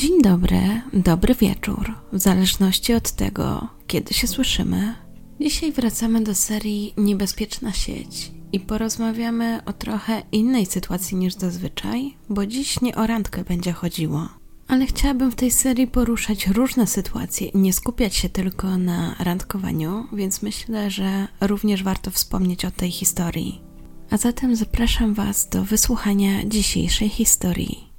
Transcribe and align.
Dzień 0.00 0.22
dobry, 0.22 0.82
dobry 0.92 1.34
wieczór, 1.34 1.94
w 2.12 2.18
zależności 2.18 2.94
od 2.94 3.10
tego, 3.12 3.68
kiedy 3.86 4.14
się 4.14 4.26
słyszymy. 4.26 4.94
Dzisiaj 5.40 5.72
wracamy 5.72 6.20
do 6.20 6.34
serii 6.34 6.94
Niebezpieczna 6.96 7.72
sieć 7.72 8.30
i 8.52 8.60
porozmawiamy 8.60 9.60
o 9.66 9.72
trochę 9.72 10.22
innej 10.32 10.66
sytuacji 10.66 11.16
niż 11.16 11.34
zazwyczaj, 11.34 12.16
bo 12.28 12.46
dziś 12.46 12.80
nie 12.80 12.96
o 12.96 13.06
randkę 13.06 13.44
będzie 13.44 13.72
chodziło. 13.72 14.28
Ale 14.68 14.86
chciałabym 14.86 15.32
w 15.32 15.36
tej 15.36 15.50
serii 15.50 15.86
poruszać 15.86 16.46
różne 16.46 16.86
sytuacje 16.86 17.50
nie 17.54 17.72
skupiać 17.72 18.16
się 18.16 18.28
tylko 18.28 18.78
na 18.78 19.14
randkowaniu, 19.18 20.06
więc 20.12 20.42
myślę, 20.42 20.90
że 20.90 21.28
również 21.40 21.82
warto 21.82 22.10
wspomnieć 22.10 22.64
o 22.64 22.70
tej 22.70 22.90
historii. 22.90 23.62
A 24.10 24.16
zatem 24.16 24.56
zapraszam 24.56 25.14
Was 25.14 25.48
do 25.48 25.64
wysłuchania 25.64 26.44
dzisiejszej 26.44 27.08
historii. 27.08 27.89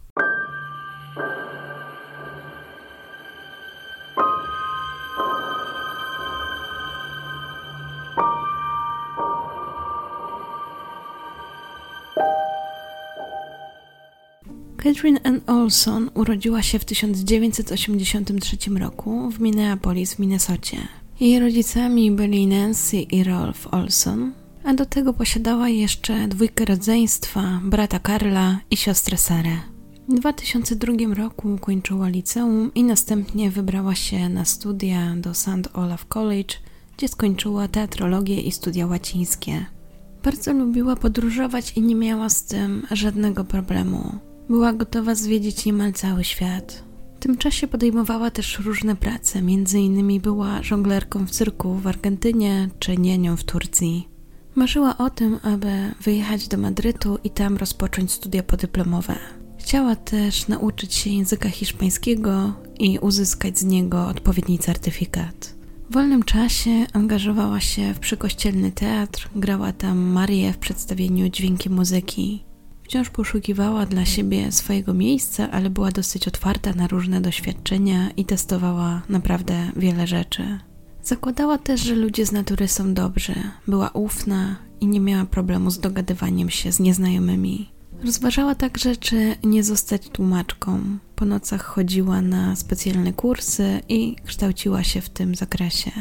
Catherine 15.01 15.19
Ann 15.23 15.41
Olson 15.47 16.09
urodziła 16.13 16.61
się 16.61 16.79
w 16.79 16.85
1983 16.85 18.57
roku 18.79 19.31
w 19.31 19.39
Minneapolis 19.39 20.13
w 20.13 20.19
Minnesocie. 20.19 20.77
Jej 21.19 21.39
rodzicami 21.39 22.11
byli 22.11 22.47
Nancy 22.47 22.97
i 22.97 23.23
Rolf 23.23 23.67
Olson, 23.73 24.33
a 24.63 24.73
do 24.73 24.85
tego 24.85 25.13
posiadała 25.13 25.69
jeszcze 25.69 26.27
dwójkę 26.27 26.65
rodzeństwa, 26.65 27.61
brata 27.63 27.99
Karla 27.99 28.59
i 28.71 28.77
siostrę 28.77 29.17
Sarę. 29.17 29.57
W 30.09 30.13
2002 30.13 30.93
roku 31.15 31.53
ukończyła 31.53 32.09
liceum 32.09 32.71
i 32.75 32.83
następnie 32.83 33.51
wybrała 33.51 33.95
się 33.95 34.29
na 34.29 34.45
studia 34.45 35.15
do 35.15 35.33
St. 35.33 35.69
Olaf 35.73 36.05
College, 36.05 36.55
gdzie 36.97 37.07
skończyła 37.07 37.67
teatrologię 37.67 38.41
i 38.41 38.51
studia 38.51 38.87
łacińskie. 38.87 39.65
Bardzo 40.23 40.53
lubiła 40.53 40.95
podróżować 40.95 41.73
i 41.77 41.81
nie 41.81 41.95
miała 41.95 42.29
z 42.29 42.43
tym 42.43 42.87
żadnego 42.91 43.43
problemu. 43.43 44.30
Była 44.49 44.73
gotowa 44.73 45.15
zwiedzić 45.15 45.65
niemal 45.65 45.93
cały 45.93 46.23
świat. 46.23 46.83
W 47.15 47.23
tym 47.23 47.37
czasie 47.37 47.67
podejmowała 47.67 48.31
też 48.31 48.59
różne 48.59 48.95
prace, 48.95 49.41
między 49.41 49.79
innymi 49.79 50.19
była 50.19 50.63
żonglerką 50.63 51.25
w 51.25 51.31
cyrku 51.31 51.75
w 51.75 51.87
Argentynie 51.87 52.69
czy 52.79 52.97
nienią 52.97 53.37
w 53.37 53.43
Turcji. 53.43 54.07
Marzyła 54.55 54.97
o 54.97 55.09
tym, 55.09 55.39
aby 55.43 55.71
wyjechać 56.01 56.47
do 56.47 56.57
Madrytu 56.57 57.17
i 57.23 57.29
tam 57.29 57.57
rozpocząć 57.57 58.11
studia 58.11 58.43
podyplomowe. 58.43 59.15
Chciała 59.57 59.95
też 59.95 60.47
nauczyć 60.47 60.93
się 60.93 61.09
języka 61.09 61.49
hiszpańskiego 61.49 62.53
i 62.79 62.99
uzyskać 62.99 63.59
z 63.59 63.63
niego 63.63 64.07
odpowiedni 64.07 64.59
certyfikat. 64.59 65.55
W 65.89 65.93
wolnym 65.93 66.23
czasie 66.23 66.71
angażowała 66.93 67.59
się 67.59 67.93
w 67.93 67.99
przykościelny 67.99 68.71
teatr, 68.71 69.29
grała 69.35 69.73
tam 69.73 69.97
Marię 69.97 70.53
w 70.53 70.57
przedstawieniu 70.57 71.29
dźwięki 71.29 71.69
muzyki. 71.69 72.43
Wciąż 72.91 73.09
poszukiwała 73.09 73.85
dla 73.85 74.05
siebie 74.05 74.51
swojego 74.51 74.93
miejsca, 74.93 75.51
ale 75.51 75.69
była 75.69 75.91
dosyć 75.91 76.27
otwarta 76.27 76.73
na 76.73 76.87
różne 76.87 77.21
doświadczenia 77.21 78.11
i 78.17 78.25
testowała 78.25 79.01
naprawdę 79.09 79.71
wiele 79.75 80.07
rzeczy. 80.07 80.59
Zakładała 81.03 81.57
też, 81.57 81.81
że 81.81 81.95
ludzie 81.95 82.25
z 82.25 82.31
natury 82.31 82.67
są 82.67 82.93
dobrzy, 82.93 83.33
była 83.67 83.89
ufna 83.89 84.55
i 84.81 84.87
nie 84.87 84.99
miała 84.99 85.25
problemu 85.25 85.71
z 85.71 85.79
dogadywaniem 85.79 86.49
się 86.49 86.71
z 86.71 86.79
nieznajomymi. 86.79 87.69
Rozważała 88.05 88.55
także, 88.55 88.95
czy 88.95 89.35
nie 89.43 89.63
zostać 89.63 90.09
tłumaczką. 90.09 90.81
Po 91.15 91.25
nocach 91.25 91.63
chodziła 91.63 92.21
na 92.21 92.55
specjalne 92.55 93.13
kursy 93.13 93.81
i 93.89 94.15
kształciła 94.25 94.83
się 94.83 95.01
w 95.01 95.09
tym 95.09 95.35
zakresie. 95.35 95.91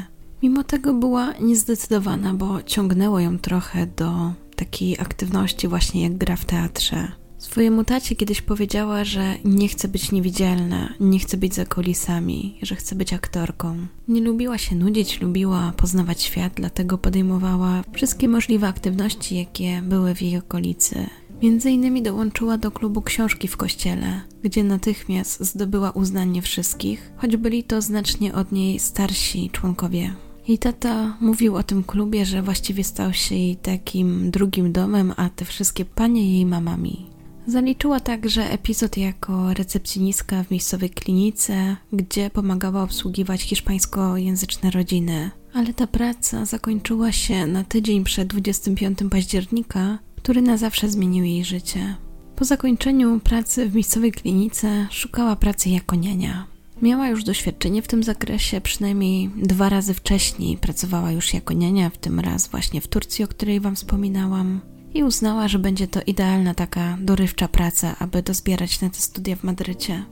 Mimo 0.43 0.65
tego 0.65 0.95
była 0.95 1.33
niezdecydowana, 1.41 2.35
bo 2.35 2.63
ciągnęło 2.63 3.21
ją 3.21 3.39
trochę 3.39 3.87
do 3.87 4.33
takiej 4.61 4.99
aktywności 4.99 5.69
właśnie 5.69 6.03
jak 6.03 6.19
gra 6.19 6.37
w 6.37 6.45
teatrze. 6.45 7.13
Swojemu 7.39 7.85
tacie 7.85 8.17
kiedyś 8.17 8.43
powiedziała, 8.43 9.05
że 9.05 9.35
nie 9.45 9.69
chce 9.69 9.89
być 9.89 10.13
niewidzialna, 10.13 10.95
nie 11.01 11.19
chce 11.19 11.37
być 11.37 11.55
za 11.55 11.65
kulisami, 11.65 12.59
że 12.63 12.77
chce 12.77 12.95
być 12.95 13.13
aktorką. 13.13 13.87
Nie 14.09 14.21
lubiła 14.21 14.59
się 14.59 14.77
nudzić, 14.77 15.21
lubiła 15.21 15.73
poznawać 15.77 16.23
świat, 16.23 16.53
dlatego 16.57 16.99
podejmowała 16.99 17.83
wszystkie 17.93 18.29
możliwe 18.29 18.69
aktywności, 18.69 19.37
jakie 19.37 19.83
były 19.83 20.15
w 20.15 20.23
jej 20.23 20.37
okolicy. 20.37 21.07
Między 21.43 21.71
innymi 21.71 22.03
dołączyła 22.03 22.59
do 22.59 22.71
klubu 22.71 23.03
książki 23.03 23.49
w 23.49 23.57
kościele, 23.57 24.21
gdzie 24.43 24.65
natychmiast 24.65 25.45
zdobyła 25.45 25.91
uznanie 25.91 26.43
wszystkich, 26.43 27.13
choć 27.17 27.37
byli 27.37 27.65
to 27.65 27.83
znacznie 27.83 28.35
od 28.35 28.53
niej 28.53 28.79
starsi 28.79 29.51
członkowie. 29.51 30.15
Jej 30.51 30.59
tata 30.59 31.17
mówił 31.21 31.57
o 31.57 31.63
tym 31.63 31.85
klubie, 31.85 32.27
że 32.27 32.43
właściwie 32.43 32.85
stał 32.85 33.13
się 33.13 33.35
jej 33.35 33.57
takim 33.57 34.31
drugim 34.31 34.73
domem, 34.73 35.15
a 35.17 35.29
te 35.29 35.45
wszystkie 35.45 35.85
panie 35.85 36.33
jej 36.33 36.47
mamami. 36.47 37.07
Zaliczyła 37.47 38.01
także 38.01 38.51
epizod 38.51 38.97
jako 38.97 39.55
recepcjonistka 39.55 40.43
w 40.43 40.51
miejscowej 40.51 40.91
klinice, 40.91 41.77
gdzie 41.93 42.31
pomagała 42.31 42.83
obsługiwać 42.83 43.43
hiszpańskojęzyczne 43.43 44.71
rodziny. 44.71 45.31
Ale 45.55 45.75
ta 45.75 45.87
praca 45.87 46.45
zakończyła 46.45 47.13
się 47.13 47.47
na 47.47 47.65
tydzień 47.65 48.05
przed 48.05 48.29
25 48.29 48.99
października, 49.11 49.99
który 50.17 50.43
na 50.43 50.57
zawsze 50.57 50.89
zmienił 50.89 51.25
jej 51.25 51.45
życie. 51.45 51.97
Po 52.37 52.45
zakończeniu 52.45 53.21
pracy 53.21 53.69
w 53.69 53.75
miejscowej 53.75 54.13
klinice 54.13 54.87
szukała 54.91 55.37
pracy 55.37 55.71
jako 55.71 55.97
niania. 55.97 56.47
Miała 56.83 57.09
już 57.09 57.25
doświadczenie 57.25 57.83
w 57.83 57.89
tym 57.89 58.03
zakresie, 58.03 58.61
przynajmniej 58.61 59.31
dwa 59.37 59.69
razy 59.69 59.95
wcześniej 59.95 60.57
pracowała 60.57 61.13
już 61.13 61.35
jako 61.35 61.55
niania, 61.55 61.91
w 61.91 61.99
tym 61.99 62.21
raz 62.21 62.49
właśnie 62.49 62.81
w 62.81 62.89
Turcji, 62.89 63.25
o 63.25 63.29
której 63.29 63.61
Wam 63.61 63.77
wspominałam, 63.77 64.61
i 64.95 65.05
uznała, 65.05 65.49
że 65.49 65.59
będzie 65.59 65.89
to 65.89 66.01
idealna 66.07 66.55
taka 66.55 66.99
dorywcza 67.01 67.49
praca, 67.49 67.97
aby 67.99 68.23
dozbierać 68.23 68.81
na 68.81 68.91
te 68.91 68.97
studia 68.97 69.37
w 69.37 69.45
Madrycie. 69.45 70.05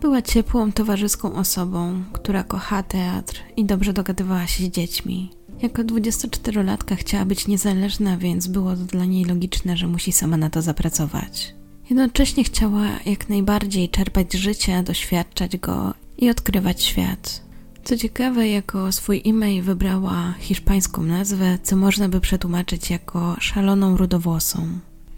Była 0.00 0.22
ciepłą, 0.22 0.72
towarzyską 0.72 1.34
osobą, 1.34 2.02
która 2.12 2.42
kocha 2.42 2.82
teatr 2.82 3.40
i 3.56 3.64
dobrze 3.64 3.92
dogadywała 3.92 4.46
się 4.46 4.64
z 4.64 4.68
dziećmi. 4.68 5.30
Jako 5.62 5.82
24-latka 5.82 6.96
chciała 6.96 7.24
być 7.24 7.46
niezależna, 7.46 8.16
więc 8.16 8.46
było 8.46 8.76
to 8.76 8.82
dla 8.82 9.04
niej 9.04 9.24
logiczne, 9.24 9.76
że 9.76 9.86
musi 9.86 10.12
sama 10.12 10.36
na 10.36 10.50
to 10.50 10.62
zapracować. 10.62 11.54
Jednocześnie 11.90 12.44
chciała 12.44 12.86
jak 13.06 13.28
najbardziej 13.28 13.88
czerpać 13.88 14.32
życie, 14.32 14.82
doświadczać 14.82 15.56
go 15.56 15.94
i 16.18 16.30
odkrywać 16.30 16.82
świat. 16.82 17.44
Co 17.84 17.96
ciekawe, 17.96 18.48
jako 18.48 18.92
swój 18.92 19.22
e-mail 19.26 19.62
wybrała 19.62 20.34
hiszpańską 20.38 21.02
nazwę, 21.02 21.58
co 21.62 21.76
można 21.76 22.08
by 22.08 22.20
przetłumaczyć 22.20 22.90
jako 22.90 23.36
szaloną 23.40 23.96
rudowłosą. 23.96 24.66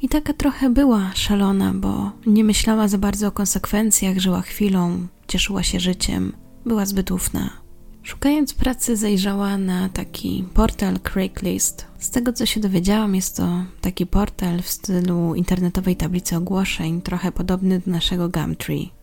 I 0.03 0.09
taka 0.09 0.33
trochę 0.33 0.71
była 0.71 1.11
szalona, 1.15 1.75
bo 1.75 2.13
nie 2.27 2.45
myślała 2.45 2.89
za 2.89 2.99
bardzo 2.99 3.29
o 3.29 3.33
konsekwencjach, 3.33 4.19
żyła 4.19 4.43
chwilą, 4.43 5.07
cieszyła 5.29 5.63
się 5.63 5.81
życiem, 5.81 6.33
była 6.65 6.87
zbyt 6.87 7.11
ufna. 7.11 7.51
Szukając 8.03 8.55
pracy 8.55 8.97
zajrzała 8.97 9.59
na 9.59 9.89
taki 9.89 10.45
portal 10.55 11.01
Craigslist. 11.01 11.87
Z 11.99 12.11
tego 12.11 12.33
co 12.33 12.47
się 12.47 12.61
dowiedziałam, 12.61 13.15
jest 13.15 13.37
to 13.37 13.65
taki 13.81 14.07
portal 14.07 14.63
w 14.63 14.69
stylu 14.69 15.35
internetowej 15.35 15.97
tablicy 15.97 16.37
ogłoszeń, 16.37 17.03
trochę 17.03 17.33
podobny 17.33 17.81
do 17.81 17.91
naszego 17.91 18.29
Gumtree. 18.29 18.96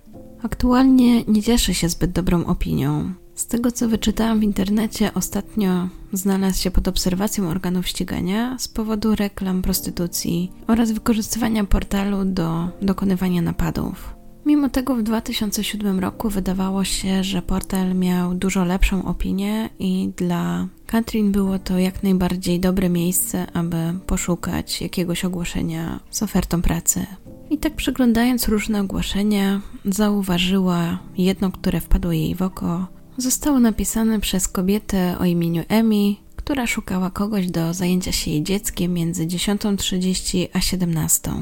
Aktualnie 0.43 1.23
nie 1.23 1.43
cieszy 1.43 1.73
się 1.73 1.89
zbyt 1.89 2.11
dobrą 2.11 2.45
opinią. 2.45 3.13
Z 3.35 3.47
tego 3.47 3.71
co 3.71 3.89
wyczytałam 3.89 4.39
w 4.39 4.43
internecie, 4.43 5.13
ostatnio 5.13 5.87
znalazł 6.13 6.61
się 6.61 6.71
pod 6.71 6.87
obserwacją 6.87 7.49
organów 7.49 7.87
ścigania 7.87 8.55
z 8.59 8.67
powodu 8.67 9.15
reklam 9.15 9.61
prostytucji 9.61 10.51
oraz 10.67 10.91
wykorzystywania 10.91 11.63
portalu 11.63 12.25
do 12.25 12.69
dokonywania 12.81 13.41
napadów. 13.41 14.15
Mimo 14.45 14.69
tego 14.69 14.95
w 14.95 15.03
2007 15.03 15.99
roku 15.99 16.29
wydawało 16.29 16.83
się, 16.83 17.23
że 17.23 17.41
portal 17.41 17.95
miał 17.95 18.33
dużo 18.33 18.65
lepszą 18.65 19.05
opinię 19.05 19.69
i 19.79 20.11
dla 20.17 20.67
Katrin 20.87 21.31
było 21.31 21.59
to 21.59 21.79
jak 21.79 22.03
najbardziej 22.03 22.59
dobre 22.59 22.89
miejsce, 22.89 23.47
aby 23.53 23.93
poszukać 24.07 24.81
jakiegoś 24.81 25.25
ogłoszenia 25.25 25.99
z 26.09 26.23
ofertą 26.23 26.61
pracy. 26.61 27.05
I 27.53 27.57
tak 27.57 27.75
przeglądając 27.75 28.47
różne 28.47 28.81
ogłoszenia, 28.81 29.61
zauważyła 29.85 30.99
jedno, 31.17 31.51
które 31.51 31.81
wpadło 31.81 32.11
jej 32.11 32.35
w 32.35 32.41
oko. 32.41 32.87
Zostało 33.17 33.59
napisane 33.59 34.19
przez 34.19 34.47
kobietę 34.47 35.15
o 35.19 35.25
imieniu 35.25 35.63
Emi, 35.67 36.19
która 36.35 36.67
szukała 36.67 37.09
kogoś 37.09 37.47
do 37.47 37.73
zajęcia 37.73 38.11
się 38.11 38.31
jej 38.31 38.43
dzieckiem 38.43 38.93
między 38.93 39.27
10.30 39.27 40.47
a 40.53 40.59
17.00. 40.59 41.41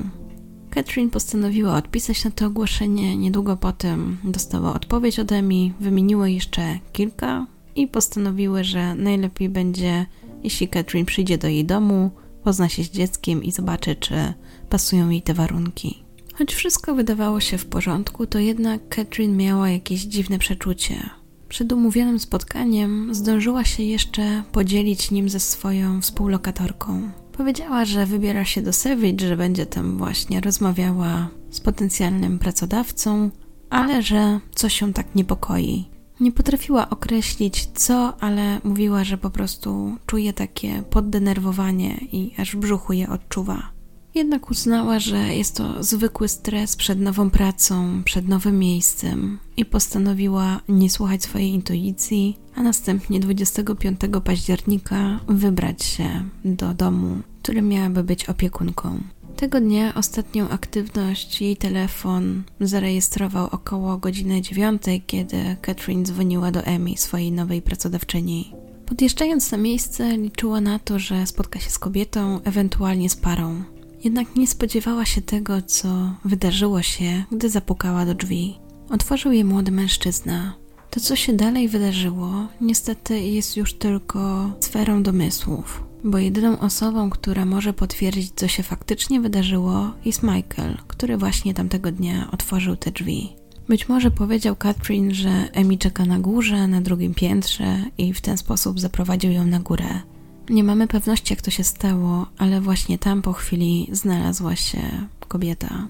Catherine 0.70 1.10
postanowiła 1.10 1.76
odpisać 1.76 2.26
na 2.26 2.32
to 2.32 2.46
ogłoszenie. 2.46 3.18
Niedługo 3.18 3.58
potem 3.58 4.18
dostała 4.24 4.74
odpowiedź 4.74 5.20
ode 5.20 5.36
Emi, 5.36 5.74
wymieniły 5.80 6.32
jeszcze 6.32 6.80
kilka 6.94 7.46
i 7.76 7.88
postanowiły, 7.88 8.64
że 8.64 8.96
najlepiej 8.96 9.50
będzie, 9.50 10.06
jeśli 10.44 10.68
Catherine 10.68 11.06
przyjdzie 11.06 11.38
do 11.38 11.48
jej 11.48 11.66
domu, 11.66 12.12
pozna 12.44 12.70
się 12.70 12.84
z 12.84 12.90
dzieckiem 12.90 13.44
i 13.44 13.52
zobaczy, 13.52 13.96
czy 13.96 14.34
pasują 14.70 15.10
jej 15.10 15.22
te 15.22 15.34
warunki. 15.34 16.04
Choć 16.34 16.54
wszystko 16.54 16.96
wydawało 16.96 17.40
się 17.40 17.58
w 17.58 17.66
porządku, 17.66 18.28
to 18.28 18.40
jednak 18.40 18.88
Catherine 18.90 19.38
miała 19.38 19.70
jakieś 19.70 20.02
dziwne 20.02 20.40
przeczucie. 20.40 21.10
Przed 21.50 21.72
umówionym 21.72 22.20
spotkaniem 22.20 23.16
zdążyła 23.16 23.64
się 23.66 23.84
jeszcze 23.84 24.44
podzielić 24.52 25.12
nim 25.12 25.30
ze 25.30 25.40
swoją 25.40 26.02
współlokatorką. 26.02 27.12
Powiedziała, 27.32 27.86
że 27.86 28.06
wybiera 28.06 28.46
się 28.46 28.62
do 28.62 28.74
Savage, 28.74 29.28
że 29.28 29.38
będzie 29.38 29.66
tam 29.66 29.98
właśnie 29.98 30.42
rozmawiała 30.42 31.30
z 31.50 31.60
potencjalnym 31.60 32.40
pracodawcą, 32.40 33.30
ale 33.70 34.02
że 34.02 34.40
coś 34.56 34.74
się 34.74 34.94
tak 34.94 35.16
niepokoi. 35.16 35.86
Nie 36.22 36.32
potrafiła 36.32 36.90
określić 36.90 37.70
co, 37.74 38.14
ale 38.20 38.62
mówiła, 38.64 39.04
że 39.04 39.18
po 39.18 39.30
prostu 39.30 39.98
czuje 40.06 40.34
takie 40.34 40.84
poddenerwowanie 40.90 41.98
i 42.12 42.34
aż 42.38 42.56
w 42.56 42.60
brzuchu 42.60 42.94
je 42.94 43.10
odczuwa. 43.10 43.72
Jednak 44.16 44.52
uznała, 44.52 45.00
że 45.00 45.18
jest 45.36 45.56
to 45.56 45.84
zwykły 45.84 46.28
stres 46.28 46.76
przed 46.76 47.00
nową 47.00 47.30
pracą, 47.30 48.04
przed 48.04 48.28
nowym 48.28 48.60
miejscem 48.60 49.40
i 49.58 49.66
postanowiła 49.66 50.60
nie 50.70 50.90
słuchać 50.90 51.24
swojej 51.24 51.50
intuicji, 51.50 52.38
a 52.56 52.64
następnie 52.64 53.20
25 53.20 54.00
października 54.24 55.20
wybrać 55.28 55.84
się 55.84 56.30
do 56.46 56.74
domu, 56.74 57.18
który 57.44 57.62
miałaby 57.62 58.04
być 58.04 58.30
opiekunką. 58.30 59.00
Tego 59.42 59.62
dnia 59.62 59.94
ostatnią 59.96 60.50
aktywność 60.50 61.42
jej 61.42 61.58
telefon 61.58 62.44
zarejestrował 62.60 63.48
około 63.52 63.98
godziny 63.98 64.42
dziewiątej, 64.42 65.02
kiedy 65.08 65.56
Catherine 65.62 66.06
dzwoniła 66.06 66.52
do 66.52 66.64
Emmy, 66.64 66.98
swojej 66.98 67.32
nowej 67.32 67.62
pracodawczyni. 67.62 68.54
Podjeżdżając 68.86 69.52
na 69.52 69.58
miejsce, 69.58 70.18
liczyła 70.18 70.62
na 70.62 70.80
to, 70.80 71.00
że 71.00 71.28
spotka 71.28 71.60
się 71.60 71.70
z 71.70 71.80
kobietą, 71.80 72.40
ewentualnie 72.44 73.10
z 73.10 73.16
parą. 73.16 73.64
Jednak 74.04 74.36
nie 74.36 74.48
spodziewała 74.48 75.06
się 75.06 75.22
tego, 75.22 75.62
co 75.62 76.16
wydarzyło 76.26 76.82
się, 76.82 77.24
gdy 77.32 77.50
zapukała 77.50 78.06
do 78.06 78.14
drzwi. 78.14 78.60
Otworzył 78.90 79.32
je 79.32 79.46
młody 79.46 79.72
mężczyzna. 79.72 80.54
To, 80.90 81.00
co 81.00 81.16
się 81.16 81.34
dalej 81.34 81.68
wydarzyło, 81.68 82.48
niestety 82.62 83.20
jest 83.20 83.58
już 83.58 83.74
tylko 83.74 84.52
sferą 84.60 85.04
domysłów, 85.04 85.91
bo 86.04 86.18
jedyną 86.18 86.60
osobą, 86.60 87.10
która 87.10 87.46
może 87.46 87.74
potwierdzić, 87.74 88.32
co 88.36 88.48
się 88.48 88.64
faktycznie 88.64 89.22
wydarzyło, 89.22 89.92
jest 90.06 90.24
Michael, 90.24 90.78
który 90.88 91.18
właśnie 91.18 91.54
tamtego 91.54 91.92
dnia 91.92 92.32
otworzył 92.32 92.76
te 92.76 92.92
drzwi. 92.92 93.30
Być 93.70 93.90
może 93.90 94.12
powiedział 94.12 94.56
Catherine, 94.56 95.14
że 95.14 95.30
Emi 95.54 95.78
czeka 95.78 96.06
na 96.06 96.20
górze, 96.20 96.68
na 96.68 96.82
drugim 96.82 97.14
piętrze 97.14 97.78
i 97.98 98.14
w 98.14 98.22
ten 98.22 98.38
sposób 98.38 98.80
zaprowadził 98.80 99.32
ją 99.32 99.46
na 99.46 99.60
górę. 99.60 100.02
Nie 100.50 100.64
mamy 100.64 100.88
pewności, 100.88 101.34
jak 101.34 101.42
to 101.42 101.52
się 101.52 101.64
stało, 101.64 102.28
ale 102.38 102.62
właśnie 102.62 103.00
tam 103.00 103.22
po 103.22 103.34
chwili 103.34 103.88
znalazła 103.92 104.56
się 104.56 104.82
kobieta. 105.28 105.88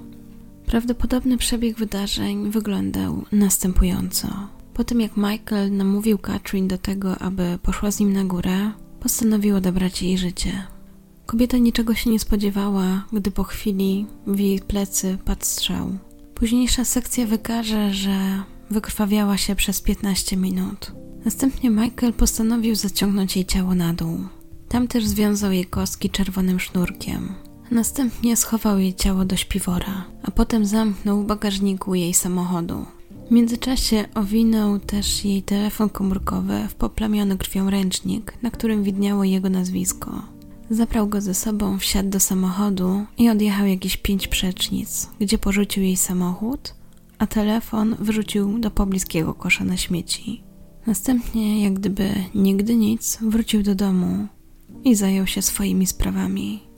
Prawdopodobny 0.65 1.37
przebieg 1.37 1.77
wydarzeń 1.77 2.51
wyglądał 2.51 3.25
następująco. 3.31 4.27
Po 4.73 4.83
tym 4.83 5.01
jak 5.01 5.17
Michael 5.17 5.71
namówił 5.71 6.17
Katrin 6.17 6.67
do 6.67 6.77
tego, 6.77 7.17
aby 7.17 7.59
poszła 7.63 7.91
z 7.91 7.99
nim 7.99 8.13
na 8.13 8.23
górę, 8.23 8.71
postanowił 9.01 9.55
odebrać 9.55 10.01
jej 10.01 10.17
życie. 10.17 10.67
Kobieta 11.25 11.57
niczego 11.57 11.95
się 11.95 12.09
nie 12.09 12.19
spodziewała, 12.19 13.05
gdy 13.13 13.31
po 13.31 13.43
chwili 13.43 14.05
w 14.27 14.39
jej 14.39 14.59
plecy 14.59 15.17
padł 15.25 15.45
strzał. 15.45 15.97
Późniejsza 16.35 16.85
sekcja 16.85 17.25
wykaże, 17.25 17.93
że 17.93 18.43
wykrwawiała 18.69 19.37
się 19.37 19.55
przez 19.55 19.81
15 19.81 20.37
minut. 20.37 20.91
Następnie 21.25 21.69
Michael 21.69 22.13
postanowił 22.13 22.75
zaciągnąć 22.75 23.35
jej 23.35 23.45
ciało 23.45 23.75
na 23.75 23.93
dół. 23.93 24.19
Tam 24.69 24.87
też 24.87 25.07
związał 25.07 25.51
jej 25.51 25.65
kostki 25.65 26.09
czerwonym 26.09 26.59
sznurkiem. 26.59 27.33
Następnie 27.71 28.37
schował 28.37 28.79
jej 28.79 28.95
ciało 28.95 29.25
do 29.25 29.35
śpiwora, 29.35 30.05
a 30.23 30.31
potem 30.31 30.65
zamknął 30.65 31.23
w 31.23 31.25
bagażniku 31.25 31.95
jej 31.95 32.13
samochodu. 32.13 32.85
W 33.31 33.33
międzyczasie 33.33 34.05
owinął 34.15 34.79
też 34.79 35.25
jej 35.25 35.43
telefon 35.43 35.89
komórkowy 35.89 36.67
w 36.69 36.75
poplamiony 36.75 37.37
krwią 37.37 37.69
ręcznik, 37.69 38.33
na 38.41 38.51
którym 38.51 38.83
widniało 38.83 39.23
jego 39.23 39.49
nazwisko. 39.49 40.21
Zabrał 40.69 41.07
go 41.07 41.21
ze 41.21 41.33
sobą, 41.33 41.79
wsiadł 41.79 42.09
do 42.09 42.19
samochodu 42.19 43.05
i 43.17 43.29
odjechał 43.29 43.67
jakieś 43.67 43.97
pięć 43.97 44.27
przecznic, 44.27 45.09
gdzie 45.19 45.37
porzucił 45.37 45.83
jej 45.83 45.97
samochód, 45.97 46.75
a 47.17 47.27
telefon 47.27 47.95
wyrzucił 47.99 48.59
do 48.59 48.71
pobliskiego 48.71 49.33
kosza 49.33 49.63
na 49.63 49.77
śmieci. 49.77 50.43
Następnie, 50.87 51.63
jak 51.63 51.73
gdyby 51.73 52.09
nigdy 52.35 52.75
nic, 52.75 53.17
wrócił 53.21 53.63
do 53.63 53.75
domu 53.75 54.27
i 54.83 54.95
zajął 54.95 55.27
się 55.27 55.41
swoimi 55.41 55.87
sprawami. 55.87 56.70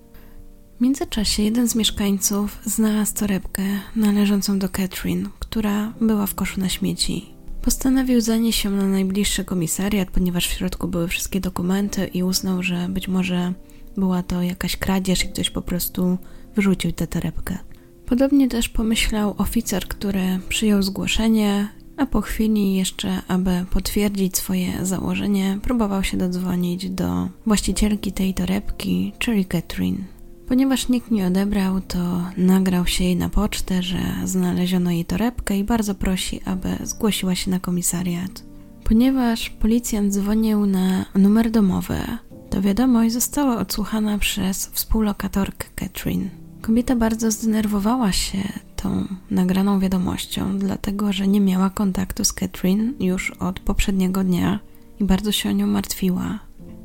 W 0.78 0.81
międzyczasie 0.81 1.44
jeden 1.44 1.68
z 1.68 1.75
mieszkańców 1.75 2.60
znalazł 2.66 3.16
torebkę 3.16 3.64
należącą 3.96 4.60
do 4.60 4.70
Catherine, 4.70 5.30
która 5.40 5.94
była 6.02 6.28
w 6.28 6.36
koszu 6.36 6.60
na 6.60 6.70
śmieci. 6.70 7.25
Postanowił 7.62 8.22
zanieść 8.22 8.64
ją 8.64 8.72
na 8.72 8.88
najbliższy 8.88 9.46
komisariat, 9.46 10.12
ponieważ 10.12 10.48
w 10.48 10.54
środku 10.54 10.88
były 10.88 11.08
wszystkie 11.08 11.40
dokumenty 11.40 12.08
i 12.08 12.24
uznał, 12.24 12.64
że 12.64 12.88
być 12.90 13.08
może 13.08 13.54
była 13.98 14.24
to 14.24 14.42
jakaś 14.42 14.78
kradzież 14.78 15.25
i 15.25 15.28
ktoś 15.28 15.50
po 15.50 15.62
prostu 15.62 16.18
wyrzucił 16.56 16.92
tę 16.92 17.08
torebkę. 17.08 17.58
Podobnie 18.06 18.48
też 18.48 18.70
pomyślał 18.70 19.36
oficer, 19.38 19.88
który 19.88 20.40
przyjął 20.50 20.84
zgłoszenie 20.84 21.68
a 21.98 22.06
po 22.06 22.22
chwili 22.22 22.75
jeszcze, 22.75 23.22
aby 23.28 23.66
potwierdzić 23.72 24.38
swoje 24.38 24.86
założenie, 24.86 25.60
próbował 25.62 26.04
się 26.04 26.18
dodzwonić 26.18 26.90
do 26.90 27.30
właścicielki 27.46 28.12
tej 28.12 28.34
torebki, 28.34 29.14
czyli 29.20 29.46
Catherine. 29.46 30.04
Ponieważ 30.48 30.90
nikt 30.90 31.12
nie 31.12 31.28
odebrał, 31.28 31.81
to 31.81 32.24
nagrał 32.38 32.88
się 32.88 33.04
jej 33.04 33.16
na 33.16 33.30
pocztę, 33.30 33.84
że 33.84 34.00
znaleziono 34.24 34.92
jej 34.92 35.06
torebkę 35.06 35.57
i 35.57 35.63
bardzo 35.63 35.95
prosi, 35.95 36.42
aby 36.45 36.78
zgłosiła 36.84 37.36
się 37.36 37.51
na 37.51 37.60
komisariat. 37.60 38.44
Ponieważ 38.84 39.50
policjant 39.50 40.13
dzwonił 40.13 40.66
na 40.66 41.06
numer 41.16 41.51
domowy, 41.51 41.98
to 42.50 42.62
wiadomość 42.62 43.13
została 43.13 43.57
odsłuchana 43.57 44.18
przez 44.18 44.68
współlokatorkę 44.68 45.68
Catherine. 45.75 46.30
Kobieta 46.62 46.96
bardzo 46.96 47.31
zdenerwowała 47.31 48.12
się 48.12 48.38
tą 48.75 49.07
nagraną 49.31 49.80
wiadomością, 49.80 50.57
dlatego 50.57 51.13
że 51.13 51.28
nie 51.28 51.42
miała 51.42 51.69
kontaktu 51.69 52.25
z 52.25 52.34
Catherine 52.34 52.94
już 53.00 53.31
od 53.31 53.60
poprzedniego 53.60 54.24
dnia 54.24 54.60
i 55.00 55.03
bardzo 55.03 55.32
się 55.32 55.50
o 55.50 55.51
nią 55.51 55.67
martwiła. 55.67 56.39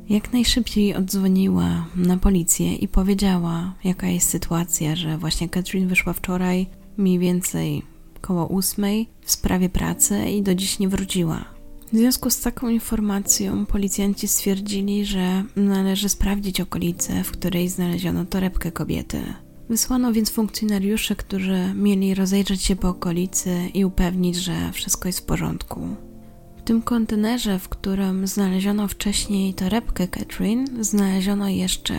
Jak 0.09 0.33
najszybciej 0.33 0.95
odzwoniła 0.95 1.85
na 1.95 2.17
policję 2.17 2.75
i 2.75 2.87
powiedziała, 2.87 3.73
jaka 3.83 4.07
jest 4.07 4.29
sytuacja, 4.29 4.95
że 4.95 5.17
właśnie 5.17 5.49
Catherine 5.49 5.87
wyszła 5.87 6.13
wczoraj 6.13 6.67
mniej 6.97 7.19
więcej 7.19 7.83
koło 8.21 8.47
ósmej 8.47 9.09
w 9.21 9.31
sprawie 9.31 9.69
pracy 9.69 10.29
i 10.29 10.41
do 10.41 10.55
dziś 10.55 10.79
nie 10.79 10.89
wróciła. 10.89 11.45
W 11.93 11.97
związku 11.97 12.29
z 12.29 12.41
taką 12.41 12.69
informacją 12.69 13.65
policjanci 13.65 14.27
stwierdzili, 14.27 15.05
że 15.05 15.43
należy 15.55 16.09
sprawdzić 16.09 16.61
okolice, 16.61 17.23
w 17.23 17.31
której 17.31 17.69
znaleziono 17.69 18.25
torebkę 18.25 18.71
kobiety. 18.71 19.21
Wysłano 19.69 20.13
więc 20.13 20.29
funkcjonariuszy, 20.29 21.15
którzy 21.15 21.73
mieli 21.75 22.15
rozejrzeć 22.15 22.63
się 22.63 22.75
po 22.75 22.89
okolicy 22.89 23.69
i 23.73 23.85
upewnić, 23.85 24.35
że 24.35 24.71
wszystko 24.73 25.07
jest 25.07 25.19
w 25.19 25.25
porządku. 25.25 26.08
Tym 26.69 26.81
kontenerze, 26.81 27.59
w 27.59 27.69
którym 27.69 28.27
znaleziono 28.27 28.87
wcześniej 28.87 29.53
torebkę 29.53 30.07
Catherine, 30.07 30.83
znaleziono 30.83 31.47
jeszcze 31.47 31.93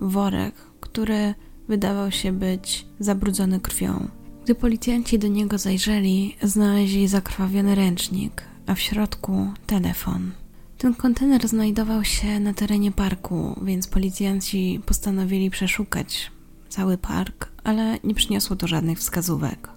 worek, 0.00 0.54
który 0.80 1.34
wydawał 1.68 2.10
się 2.10 2.32
być 2.32 2.86
zabrudzony 3.00 3.60
krwią. 3.60 4.08
Gdy 4.44 4.54
policjanci 4.54 5.18
do 5.18 5.28
niego 5.28 5.58
zajrzeli, 5.58 6.36
znaleźli 6.42 7.08
zakrwawiony 7.08 7.74
ręcznik, 7.74 8.42
a 8.66 8.74
w 8.74 8.80
środku 8.80 9.52
telefon. 9.66 10.30
Ten 10.78 10.94
kontener 10.94 11.48
znajdował 11.48 12.04
się 12.04 12.40
na 12.40 12.54
terenie 12.54 12.92
parku, 12.92 13.60
więc 13.62 13.86
policjanci 13.86 14.80
postanowili 14.86 15.50
przeszukać 15.50 16.32
cały 16.68 16.98
park, 16.98 17.48
ale 17.64 17.98
nie 18.04 18.14
przyniosło 18.14 18.56
to 18.56 18.66
żadnych 18.66 18.98
wskazówek. 18.98 19.73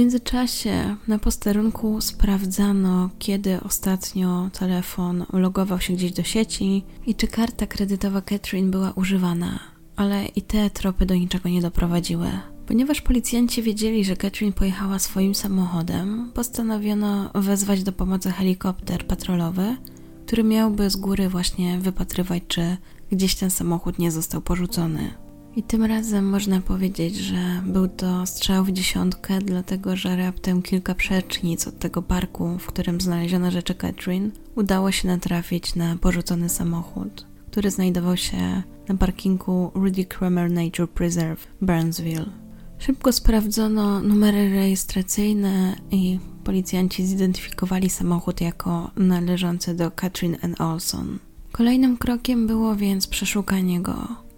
Międzyczasie 0.00 0.96
na 1.08 1.18
posterunku 1.18 2.00
sprawdzano, 2.00 3.10
kiedy 3.18 3.60
ostatnio 3.60 4.50
telefon 4.52 5.24
logował 5.32 5.80
się 5.80 5.92
gdzieś 5.92 6.12
do 6.12 6.22
sieci 6.22 6.84
i 7.06 7.14
czy 7.14 7.26
karta 7.26 7.66
kredytowa 7.66 8.20
Catherine 8.20 8.70
była 8.70 8.92
używana, 8.92 9.58
ale 9.96 10.26
i 10.26 10.42
te 10.42 10.70
tropy 10.70 11.06
do 11.06 11.14
niczego 11.14 11.48
nie 11.48 11.60
doprowadziły. 11.60 12.28
Ponieważ 12.66 13.00
policjanci 13.00 13.62
wiedzieli, 13.62 14.04
że 14.04 14.16
Catherine 14.16 14.52
pojechała 14.52 14.98
swoim 14.98 15.34
samochodem, 15.34 16.30
postanowiono 16.34 17.30
wezwać 17.34 17.82
do 17.82 17.92
pomocy 17.92 18.30
helikopter 18.30 19.06
patrolowy, 19.06 19.76
który 20.26 20.44
miałby 20.44 20.90
z 20.90 20.96
góry 20.96 21.28
właśnie 21.28 21.78
wypatrywać, 21.78 22.42
czy 22.48 22.76
gdzieś 23.12 23.34
ten 23.34 23.50
samochód 23.50 23.98
nie 23.98 24.10
został 24.10 24.40
porzucony. 24.40 25.29
I 25.60 25.62
tym 25.62 25.84
razem 25.84 26.28
można 26.28 26.60
powiedzieć, 26.60 27.16
że 27.16 27.62
był 27.66 27.88
to 27.88 28.26
strzał 28.26 28.64
w 28.64 28.72
dziesiątkę, 28.72 29.38
dlatego 29.38 29.96
że 29.96 30.16
raptem 30.16 30.62
kilka 30.62 30.94
przecznic 30.94 31.66
od 31.66 31.78
tego 31.78 32.02
parku, 32.02 32.58
w 32.58 32.66
którym 32.66 33.00
znaleziono 33.00 33.50
rzeczy 33.50 33.74
Catherine, 33.74 34.30
udało 34.56 34.92
się 34.92 35.08
natrafić 35.08 35.74
na 35.74 35.96
porzucony 35.96 36.48
samochód, 36.48 37.26
który 37.50 37.70
znajdował 37.70 38.16
się 38.16 38.62
na 38.88 38.94
parkingu 38.94 39.70
Rudy 39.74 40.04
Kramer 40.04 40.50
Nature 40.50 40.88
Preserve, 40.88 41.46
Burnsville. 41.60 42.26
Szybko 42.78 43.12
sprawdzono 43.12 44.00
numery 44.00 44.50
rejestracyjne 44.50 45.76
i 45.90 46.18
policjanci 46.44 47.06
zidentyfikowali 47.06 47.90
samochód 47.90 48.40
jako 48.40 48.90
należący 48.96 49.74
do 49.74 49.90
Katrin 49.90 50.36
N. 50.42 50.54
Olson. 50.58 51.18
Kolejnym 51.52 51.96
krokiem 51.96 52.46
było 52.46 52.76
więc 52.76 53.06
przeszukanie 53.06 53.80
go. 53.80 54.29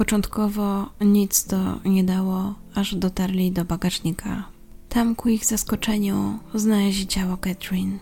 Początkowo 0.00 0.90
nic 1.00 1.44
to 1.44 1.80
nie 1.84 2.04
dało, 2.04 2.54
aż 2.74 2.94
dotarli 2.94 3.52
do 3.52 3.64
bagażnika. 3.64 4.44
Tam 4.88 5.14
ku 5.14 5.28
ich 5.28 5.44
zaskoczeniu 5.44 6.38
znaleźli 6.54 7.06
ciało 7.06 7.36
Katrin. 7.36 7.98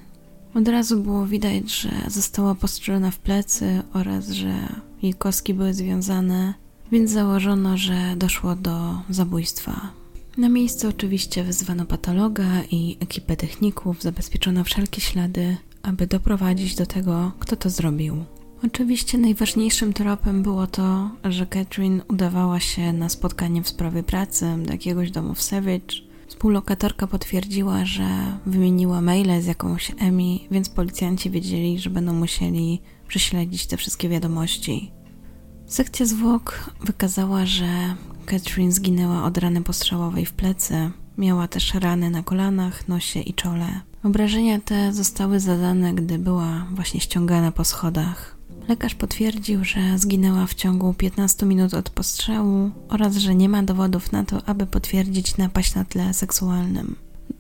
Od 0.55 0.69
razu 0.69 1.00
było 1.00 1.26
widać, 1.26 1.73
że 1.73 1.90
została 2.09 2.55
postrzelona 2.55 3.11
w 3.11 3.19
plecy 3.19 3.83
oraz 3.93 4.28
że 4.28 4.55
jej 5.02 5.14
kostki 5.14 5.55
były 5.55 5.75
związane, 5.75 6.55
więc 6.93 7.11
założono, 7.11 7.76
że 7.76 8.14
doszło 8.17 8.55
do 8.55 9.00
zabójstwa. 9.11 9.90
Na 10.37 10.49
miejsce 10.49 10.88
oczywiście 10.88 11.45
wezwano 11.45 11.87
patologa 11.87 12.62
i 12.71 12.97
ekipę 13.00 13.37
techników, 13.37 14.02
zabezpieczono 14.02 14.64
wszelkie 14.64 15.00
ślady, 15.00 15.57
aby 15.83 16.07
doprowadzić 16.07 16.75
do 16.75 16.87
tego, 16.87 17.33
kto 17.38 17.57
to 17.57 17.71
zrobił. 17.71 18.25
Oczywiście 18.64 19.18
najważniejszym 19.18 19.92
tropem 19.92 20.42
było 20.42 20.66
to, 20.66 21.10
że 21.24 21.46
Catherine 21.46 22.02
udawała 22.08 22.60
się 22.60 22.92
na 22.92 23.08
spotkanie 23.08 23.62
w 23.62 23.68
sprawie 23.68 24.02
pracy 24.02 24.56
do 24.66 24.72
jakiegoś 24.72 25.10
domu 25.10 25.34
w 25.34 25.42
Savage. 25.42 26.08
Współlokatorka 26.28 27.06
potwierdziła, 27.06 27.84
że 27.84 28.08
wymieniła 28.46 29.00
maile 29.00 29.42
z 29.42 29.46
jakąś 29.46 29.92
Emmy, 29.98 30.38
więc 30.50 30.68
policjanci 30.68 31.30
wiedzieli, 31.30 31.78
że 31.78 31.90
będą 31.90 32.12
musieli 32.12 32.80
prześledzić 33.08 33.66
te 33.66 33.76
wszystkie 33.76 34.08
wiadomości. 34.08 34.92
Sekcja 35.66 36.06
zwłok 36.06 36.70
wykazała, 36.84 37.46
że 37.46 37.68
Catherine 38.26 38.72
zginęła 38.72 39.24
od 39.24 39.38
rany 39.38 39.62
postrzałowej 39.62 40.26
w 40.26 40.32
plecy. 40.32 40.90
Miała 41.18 41.48
też 41.48 41.74
rany 41.74 42.10
na 42.10 42.22
kolanach, 42.22 42.88
nosie 42.88 43.20
i 43.20 43.34
czole. 43.34 43.80
Obrażenia 44.02 44.60
te 44.60 44.92
zostały 44.92 45.40
zadane, 45.40 45.94
gdy 45.94 46.18
była 46.18 46.66
właśnie 46.74 47.00
ściągana 47.00 47.52
po 47.52 47.64
schodach. 47.64 48.38
Lekarz 48.68 48.94
potwierdził, 48.94 49.64
że 49.64 49.98
zginęła 49.98 50.46
w 50.46 50.54
ciągu 50.54 50.94
15 50.94 51.46
minut 51.46 51.75
od 51.75 51.90
postrzału 51.90 52.70
oraz 52.88 53.16
że 53.16 53.34
nie 53.34 53.48
ma 53.48 53.62
dowodów 53.62 54.12
na 54.12 54.25
to, 54.25 54.48
aby 54.48 54.66
potwierdzić 54.66 55.37
napaść 55.37 55.75
na 55.75 55.84
tle 55.84 56.14
seksualnym. 56.14 56.96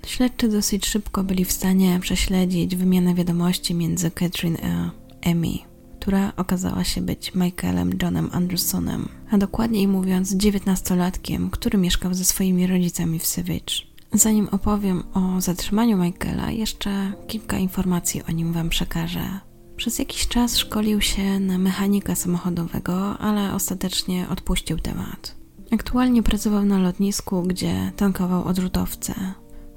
Śledczy 0.06 0.48
dosyć 0.48 0.86
szybko 0.86 1.24
byli 1.24 1.44
w 1.44 1.52
stanie 1.52 1.98
prześledzić 2.00 2.76
wymianę 2.76 3.14
wiadomości 3.14 3.74
między 3.74 4.10
Catherine 4.10 4.58
a 4.62 4.90
Emmy, 5.20 5.58
która 6.00 6.32
okazała 6.36 6.84
się 6.84 7.00
być 7.00 7.34
Michaelem 7.34 7.98
Johnem 8.02 8.30
Andersonem, 8.32 9.08
a 9.30 9.38
dokładniej 9.38 9.88
mówiąc 9.88 10.34
dziewiętnastolatkiem, 10.34 11.50
który 11.50 11.78
mieszkał 11.78 12.14
ze 12.14 12.24
swoimi 12.24 12.66
rodzicami 12.66 13.18
w 13.18 13.26
Savage. 13.26 13.88
Zanim 14.12 14.48
opowiem 14.48 15.02
o 15.14 15.40
zatrzymaniu 15.40 15.96
Michaela, 15.96 16.50
jeszcze 16.50 17.12
kilka 17.26 17.58
informacji 17.58 18.22
o 18.28 18.32
nim 18.32 18.52
Wam 18.52 18.68
przekażę. 18.68 19.47
Przez 19.78 19.98
jakiś 19.98 20.28
czas 20.28 20.56
szkolił 20.56 21.00
się 21.00 21.40
na 21.40 21.58
mechanika 21.58 22.14
samochodowego, 22.14 23.18
ale 23.18 23.54
ostatecznie 23.54 24.26
odpuścił 24.28 24.78
temat. 24.78 25.36
Aktualnie 25.72 26.22
pracował 26.22 26.64
na 26.64 26.78
lotnisku, 26.78 27.42
gdzie 27.42 27.92
tankował 27.96 28.44
odrzutowce. 28.44 29.14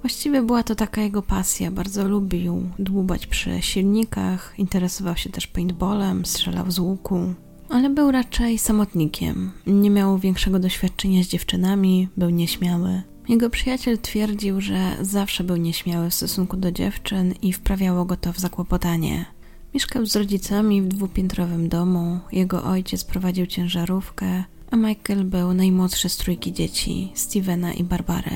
Właściwie 0.01 0.41
była 0.41 0.63
to 0.63 0.75
taka 0.75 1.01
jego 1.01 1.21
pasja, 1.21 1.71
bardzo 1.71 2.07
lubił 2.07 2.69
dłubać 2.79 3.27
przy 3.27 3.61
silnikach, 3.61 4.53
interesował 4.57 5.17
się 5.17 5.29
też 5.29 5.47
paintballem, 5.47 6.25
strzelał 6.25 6.71
z 6.71 6.79
łuku, 6.79 7.33
ale 7.69 7.89
był 7.89 8.11
raczej 8.11 8.57
samotnikiem. 8.57 9.51
Nie 9.67 9.89
miał 9.89 10.17
większego 10.17 10.59
doświadczenia 10.59 11.23
z 11.23 11.27
dziewczynami, 11.27 12.07
był 12.17 12.29
nieśmiały. 12.29 13.01
Jego 13.29 13.49
przyjaciel 13.49 13.97
twierdził, 13.97 14.61
że 14.61 14.91
zawsze 15.01 15.43
był 15.43 15.55
nieśmiały 15.57 16.09
w 16.09 16.13
stosunku 16.13 16.57
do 16.57 16.71
dziewczyn 16.71 17.33
i 17.41 17.53
wprawiało 17.53 18.05
go 18.05 18.15
to 18.17 18.33
w 18.33 18.39
zakłopotanie. 18.39 19.25
Mieszkał 19.73 20.05
z 20.05 20.15
rodzicami 20.15 20.81
w 20.81 20.87
dwupiętrowym 20.87 21.69
domu, 21.69 22.19
jego 22.31 22.63
ojciec 22.63 23.03
prowadził 23.03 23.45
ciężarówkę, 23.45 24.43
a 24.71 24.75
Michael 24.75 25.25
był 25.25 25.53
najmłodszy 25.53 26.09
z 26.09 26.17
trójki 26.17 26.53
dzieci, 26.53 27.11
Stevena 27.15 27.73
i 27.73 27.83
Barbary. 27.83 28.31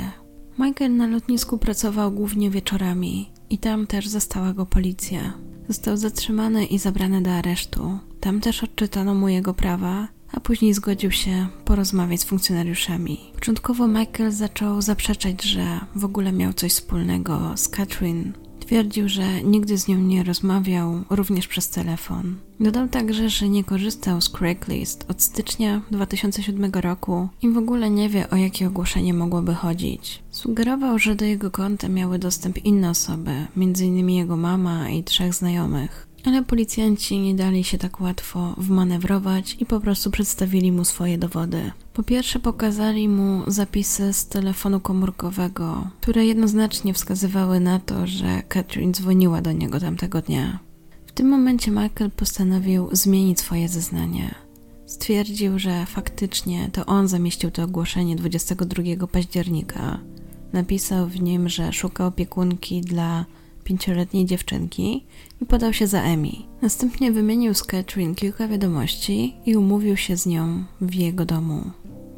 Michael 0.59 0.95
na 0.95 1.07
lotnisku 1.07 1.57
pracował 1.57 2.11
głównie 2.11 2.49
wieczorami 2.49 3.29
i 3.49 3.57
tam 3.57 3.87
też 3.87 4.07
zastała 4.07 4.53
go 4.53 4.65
policja. 4.65 5.33
Został 5.67 5.97
zatrzymany 5.97 6.65
i 6.65 6.79
zabrany 6.79 7.21
do 7.21 7.31
aresztu. 7.31 7.99
Tam 8.19 8.41
też 8.41 8.63
odczytano 8.63 9.15
mu 9.15 9.27
jego 9.27 9.53
prawa, 9.53 10.07
a 10.31 10.39
później 10.39 10.73
zgodził 10.73 11.11
się 11.11 11.47
porozmawiać 11.65 12.21
z 12.21 12.25
funkcjonariuszami. 12.25 13.19
Początkowo 13.33 13.87
Michael 13.87 14.31
zaczął 14.31 14.81
zaprzeczać, 14.81 15.43
że 15.43 15.79
w 15.95 16.05
ogóle 16.05 16.31
miał 16.31 16.53
coś 16.53 16.71
wspólnego 16.71 17.53
z 17.55 17.69
Catherine, 17.69 18.31
Twierdził, 18.65 19.09
że 19.09 19.43
nigdy 19.43 19.77
z 19.77 19.87
nią 19.87 19.97
nie 19.97 20.23
rozmawiał, 20.23 21.03
również 21.09 21.47
przez 21.47 21.69
telefon. 21.69 22.35
Dodał 22.59 22.87
także, 22.87 23.29
że 23.29 23.49
nie 23.49 23.63
korzystał 23.63 24.21
z 24.21 24.29
Craigslist 24.29 25.05
od 25.07 25.21
stycznia 25.21 25.81
2007 25.91 26.71
roku 26.73 27.29
i 27.41 27.49
w 27.49 27.57
ogóle 27.57 27.89
nie 27.89 28.09
wie, 28.09 28.29
o 28.29 28.35
jakie 28.35 28.67
ogłoszenie 28.67 29.13
mogłoby 29.13 29.53
chodzić. 29.53 30.23
Sugerował, 30.31 30.99
że 30.99 31.15
do 31.15 31.25
jego 31.25 31.51
konta 31.51 31.89
miały 31.89 32.19
dostęp 32.19 32.65
inne 32.65 32.89
osoby, 32.89 33.31
m.in. 33.57 34.09
jego 34.09 34.37
mama 34.37 34.89
i 34.89 35.03
trzech 35.03 35.33
znajomych. 35.33 36.07
Ale 36.25 36.43
policjanci 36.43 37.19
nie 37.19 37.35
dali 37.35 37.63
się 37.63 37.77
tak 37.77 38.01
łatwo 38.01 38.55
wmanewrować 38.57 39.57
i 39.59 39.65
po 39.65 39.79
prostu 39.79 40.11
przedstawili 40.11 40.71
mu 40.71 40.85
swoje 40.85 41.17
dowody. 41.17 41.71
Po 41.93 42.03
pierwsze, 42.03 42.39
pokazali 42.39 43.09
mu 43.09 43.43
zapisy 43.47 44.13
z 44.13 44.27
telefonu 44.27 44.79
komórkowego, 44.79 45.87
które 46.01 46.25
jednoznacznie 46.25 46.93
wskazywały 46.93 47.59
na 47.59 47.79
to, 47.79 48.07
że 48.07 48.43
Catherine 48.47 48.93
dzwoniła 48.93 49.41
do 49.41 49.51
niego 49.51 49.79
tamtego 49.79 50.21
dnia. 50.21 50.59
W 51.05 51.11
tym 51.11 51.29
momencie 51.29 51.71
Michael 51.71 52.11
postanowił 52.11 52.89
zmienić 52.91 53.39
swoje 53.39 53.69
zeznanie. 53.69 54.35
Stwierdził, 54.85 55.59
że 55.59 55.85
faktycznie 55.85 56.69
to 56.73 56.85
on 56.85 57.07
zamieścił 57.07 57.51
to 57.51 57.63
ogłoszenie 57.63 58.15
22 58.15 59.07
października. 59.07 59.99
Napisał 60.53 61.07
w 61.07 61.21
nim, 61.21 61.49
że 61.49 61.73
szuka 61.73 62.07
opiekunki 62.07 62.81
dla 62.81 63.25
pięcioletniej 63.65 64.25
dziewczynki 64.25 65.05
i 65.41 65.45
podał 65.45 65.73
się 65.73 65.87
za 65.87 66.01
Emmy. 66.01 66.31
Następnie 66.61 67.11
wymienił 67.11 67.53
z 67.53 67.63
Catherine 67.63 68.15
kilka 68.15 68.47
wiadomości 68.47 69.35
i 69.45 69.55
umówił 69.55 69.97
się 69.97 70.17
z 70.17 70.25
nią 70.25 70.63
w 70.81 70.93
jego 70.93 71.25
domu. 71.25 71.71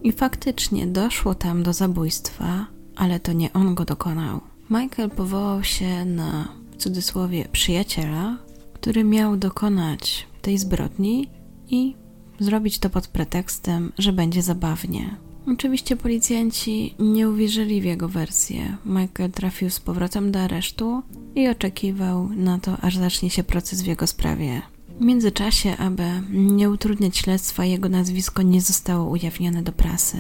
I 0.04 0.12
faktycznie 0.12 0.88
doszło 0.88 1.36
tam 1.36 1.64
do 1.64 1.74
zabójstwa, 1.74 2.68
ale 2.96 3.20
to 3.20 3.34
nie 3.34 3.54
on 3.54 3.76
go 3.76 3.86
dokonał. 3.86 4.42
Michael 4.70 5.10
powołał 5.10 5.64
się 5.64 6.06
na, 6.06 6.48
w 6.72 6.76
cudzysłowie, 6.76 7.48
przyjaciela, 7.52 8.38
który 8.74 9.04
miał 9.04 9.38
dokonać 9.38 10.28
tej 10.42 10.58
zbrodni 10.58 11.30
i 11.70 11.96
zrobić 12.40 12.80
to 12.80 12.90
pod 12.90 13.08
pretekstem, 13.08 13.92
że 13.98 14.14
będzie 14.14 14.42
zabawnie. 14.42 15.27
Oczywiście 15.54 15.96
policjanci 15.96 16.96
nie 17.00 17.30
uwierzyli 17.30 17.82
w 17.82 17.86
jego 17.86 18.10
wersję. 18.10 18.78
Michael 18.86 19.32
trafił 19.32 19.70
z 19.70 19.80
powrotem 19.80 20.32
do 20.32 20.40
aresztu 20.40 21.04
i 21.36 21.48
oczekiwał 21.48 22.30
na 22.30 22.60
to, 22.60 22.78
aż 22.82 22.98
zacznie 22.98 23.30
się 23.30 23.44
proces 23.44 23.82
w 23.82 23.88
jego 23.88 24.08
sprawie. 24.08 24.62
W 25.00 25.02
międzyczasie, 25.02 25.78
aby 25.78 26.04
nie 26.30 26.70
utrudniać 26.70 27.18
śledztwa, 27.18 27.66
jego 27.66 27.90
nazwisko 27.90 28.42
nie 28.42 28.62
zostało 28.62 29.10
ujawnione 29.10 29.64
do 29.64 29.72
prasy. 29.72 30.18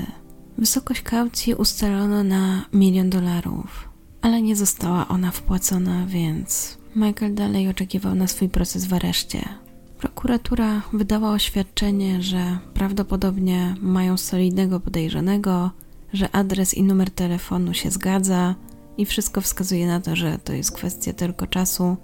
Wysokość 0.57 1.01
kaucji 1.01 1.55
ustalono 1.55 2.23
na 2.23 2.65
milion 2.73 3.09
dolarów, 3.09 3.89
ale 4.21 4.41
nie 4.41 4.55
została 4.55 5.07
ona 5.07 5.31
wpłacona, 5.31 6.05
więc 6.05 6.77
Michael 6.95 7.35
dalej 7.35 7.69
oczekiwał 7.69 8.15
na 8.15 8.27
swój 8.27 8.49
proces 8.49 8.85
w 8.85 8.93
areszcie. 8.93 9.49
Prokuratura 9.97 10.81
wydała 10.93 11.31
oświadczenie, 11.31 12.21
że 12.21 12.57
prawdopodobnie 12.73 13.75
mają 13.81 14.17
solidnego 14.17 14.79
podejrzanego, 14.79 15.71
że 16.13 16.35
adres 16.35 16.73
i 16.73 16.83
numer 16.83 17.11
telefonu 17.11 17.73
się 17.73 17.91
zgadza 17.91 18.55
i 18.97 19.05
wszystko 19.05 19.41
wskazuje 19.41 19.87
na 19.87 20.01
to, 20.01 20.15
że 20.15 20.37
to 20.43 20.53
jest 20.53 20.71
kwestia 20.71 21.13
tylko 21.13 21.47
czasu, 21.47 21.97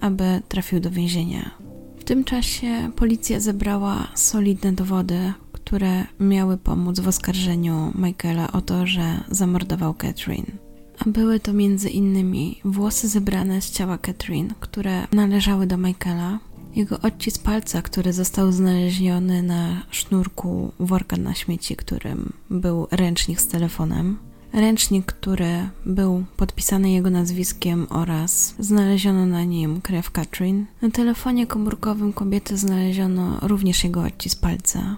aby 0.00 0.42
trafił 0.48 0.80
do 0.80 0.90
więzienia. 0.90 1.50
W 1.98 2.04
tym 2.04 2.24
czasie 2.24 2.90
policja 2.96 3.40
zebrała 3.40 4.08
solidne 4.14 4.72
dowody, 4.72 5.32
które 5.52 6.04
miały 6.20 6.56
pomóc 6.56 7.00
w 7.00 7.08
oskarżeniu 7.08 7.92
Michaela 7.94 8.52
o 8.52 8.60
to, 8.60 8.86
że 8.86 9.24
zamordował 9.30 9.94
Catherine. 9.94 10.52
A 10.98 11.10
były 11.10 11.40
to 11.40 11.52
między 11.52 11.88
innymi 11.88 12.60
włosy 12.64 13.08
zebrane 13.08 13.62
z 13.62 13.70
ciała 13.70 13.98
Catherine, 13.98 14.54
które 14.60 15.06
należały 15.12 15.66
do 15.66 15.76
Michaela, 15.76 16.38
jego 16.76 17.00
odcisk 17.00 17.42
palca, 17.42 17.82
który 17.82 18.12
został 18.12 18.52
znaleziony 18.52 19.42
na 19.42 19.82
sznurku 19.90 20.72
worka 20.80 21.16
na 21.16 21.34
śmieci, 21.34 21.76
którym 21.76 22.32
był 22.50 22.86
ręcznik 22.90 23.40
z 23.40 23.46
telefonem. 23.46 24.18
Ręcznik, 24.52 25.06
który 25.06 25.68
był 25.86 26.24
podpisany 26.36 26.90
jego 26.90 27.10
nazwiskiem 27.10 27.86
oraz 27.90 28.54
znaleziono 28.58 29.26
na 29.26 29.44
nim 29.44 29.80
krew 29.80 30.10
Katrin. 30.10 30.66
Na 30.82 30.90
telefonie 30.90 31.46
komórkowym 31.46 32.12
kobiety 32.12 32.56
znaleziono 32.56 33.38
również 33.42 33.84
jego 33.84 34.02
odcisk 34.02 34.40
palca. 34.40 34.96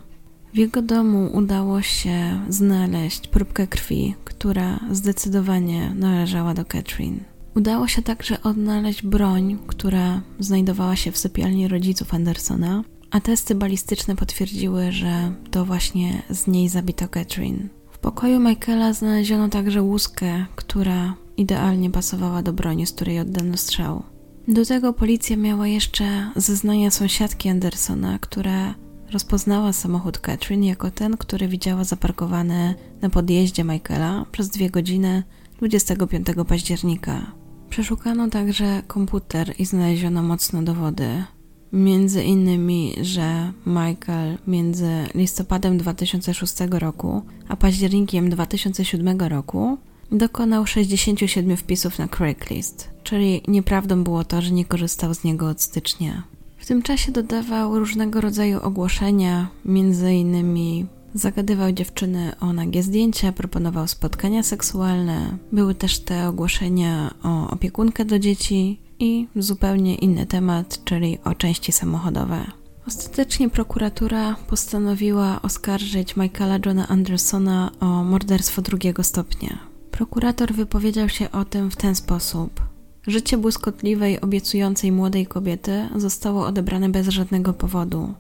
W 0.55 0.57
jego 0.57 0.83
domu 0.83 1.31
udało 1.33 1.83
się 1.83 2.41
znaleźć 2.49 3.29
próbkę 3.29 3.67
krwi, 3.67 4.15
która 4.25 4.81
zdecydowanie 4.91 5.95
należała 5.95 6.55
do 6.55 6.65
Catherine. 6.65 7.32
Udało 7.55 7.89
się 7.89 8.03
także 8.03 8.43
odnaleźć 8.43 9.03
broń, 9.03 9.59
która 9.67 10.21
znajdowała 10.39 10.97
się 10.97 11.13
w 11.13 11.19
sypialni 11.19 11.69
rodziców 11.69 12.15
Andersona, 12.15 12.85
a 13.11 13.21
testy 13.21 13.55
balistyczne 13.55 14.17
potwierdziły, 14.17 14.93
że 14.93 15.33
to 15.51 15.65
właśnie 15.65 16.23
z 16.31 16.47
niej 16.47 16.69
zabito 16.69 17.09
Catherine. 17.09 17.69
W 17.91 17.99
pokoju 17.99 18.41
Michaela 18.41 18.93
znaleziono 18.93 19.49
także 19.49 19.83
łuskę, 19.83 20.47
która 20.57 21.15
idealnie 21.37 21.91
pasowała 21.91 22.43
do 22.43 22.53
broni, 22.53 22.87
z 22.87 22.93
której 22.93 23.21
oddano 23.21 23.57
strzał. 23.57 24.03
Do 24.49 24.67
tego 24.67 24.93
policja 24.93 25.37
miała 25.37 25.67
jeszcze 25.67 26.31
zeznania 26.37 26.91
sąsiadki 26.91 27.49
Andersona, 27.49 28.19
która 28.19 28.75
rozpoznała 29.13 29.73
samochód 29.73 30.19
Catherine 30.19 30.67
jako 30.67 30.91
ten, 30.91 31.17
który 31.17 31.49
widziała 31.49 31.85
zaparkowany 31.85 32.75
na 33.03 33.11
podjeździe 33.11 33.65
Michaela 33.65 34.27
przez 34.33 34.49
dwie 34.49 34.71
godziny 34.71 35.23
25 35.59 36.27
października. 36.49 37.42
Przeszukano 37.73 38.29
także 38.29 38.83
komputer 38.87 39.55
i 39.59 39.65
znaleziono 39.65 40.23
mocne 40.23 40.65
dowody. 40.65 41.25
Między 41.73 42.23
innymi, 42.23 42.95
że 43.03 43.53
Michael 43.67 44.39
między 44.47 44.91
listopadem 45.15 45.79
2006 45.79 46.55
roku 46.71 47.23
a 47.49 47.57
październikiem 47.57 48.31
2007 48.31 49.21
roku 49.21 49.79
dokonał 50.11 50.67
67 50.67 51.57
wpisów 51.57 51.99
na 51.99 52.09
Craigslist, 52.09 52.91
czyli 53.03 53.43
nieprawdą 53.49 54.05
było 54.05 54.25
to, 54.25 54.43
że 54.43 54.51
nie 54.51 54.65
korzystał 54.65 55.15
z 55.15 55.25
niego 55.25 55.49
od 55.49 55.63
stycznia. 55.63 56.23
W 56.59 56.67
tym 56.67 56.83
czasie 56.83 57.13
dodawał 57.13 57.79
różnego 57.79 58.21
rodzaju 58.21 58.61
ogłoszenia, 58.63 59.49
między 59.65 60.15
innymi 60.15 60.87
zagadywał 61.15 61.73
dziewczyny 61.73 62.33
o 62.41 62.53
nagie 62.53 62.83
zdjęcia, 62.83 63.33
proponował 63.33 63.89
spotkania 63.89 64.43
seksualne. 64.43 65.39
Były 65.53 65.75
też 65.75 65.99
te 65.99 66.29
ogłoszenia 66.29 67.15
o 67.23 67.51
opiekunkę 67.51 68.05
do 68.05 68.19
dzieci 68.19 68.81
i 68.99 69.29
zupełnie 69.37 69.95
inny 69.95 70.27
temat, 70.27 70.85
czyli 70.85 71.19
o 71.25 71.35
części 71.35 71.73
samochodowe. 71.73 72.45
Ostatecznie 72.87 73.51
prokuratura 73.51 74.37
postanowiła 74.49 75.43
oskarżyć 75.43 76.17
Michaela 76.17 76.59
Johna 76.67 76.89
Andersona 76.89 77.71
o 77.81 77.87
morderstwo 77.87 78.63
drugiego 78.63 79.05
stopnia. 79.05 79.59
Prokurator 79.91 80.53
wypowiedział 80.53 81.09
się 81.09 81.31
o 81.31 81.45
tym 81.45 81.71
w 81.71 81.77
ten 81.77 81.95
sposób. 81.95 82.61
Życie 83.07 83.39
błyskotliwej, 83.39 84.21
obiecującej 84.21 84.93
młodej 84.93 85.27
kobiety 85.27 85.89
zostało 85.97 86.47
odebrane 86.47 86.89
bez 86.89 87.09
żadnego 87.09 87.53
powodu. 87.53 88.15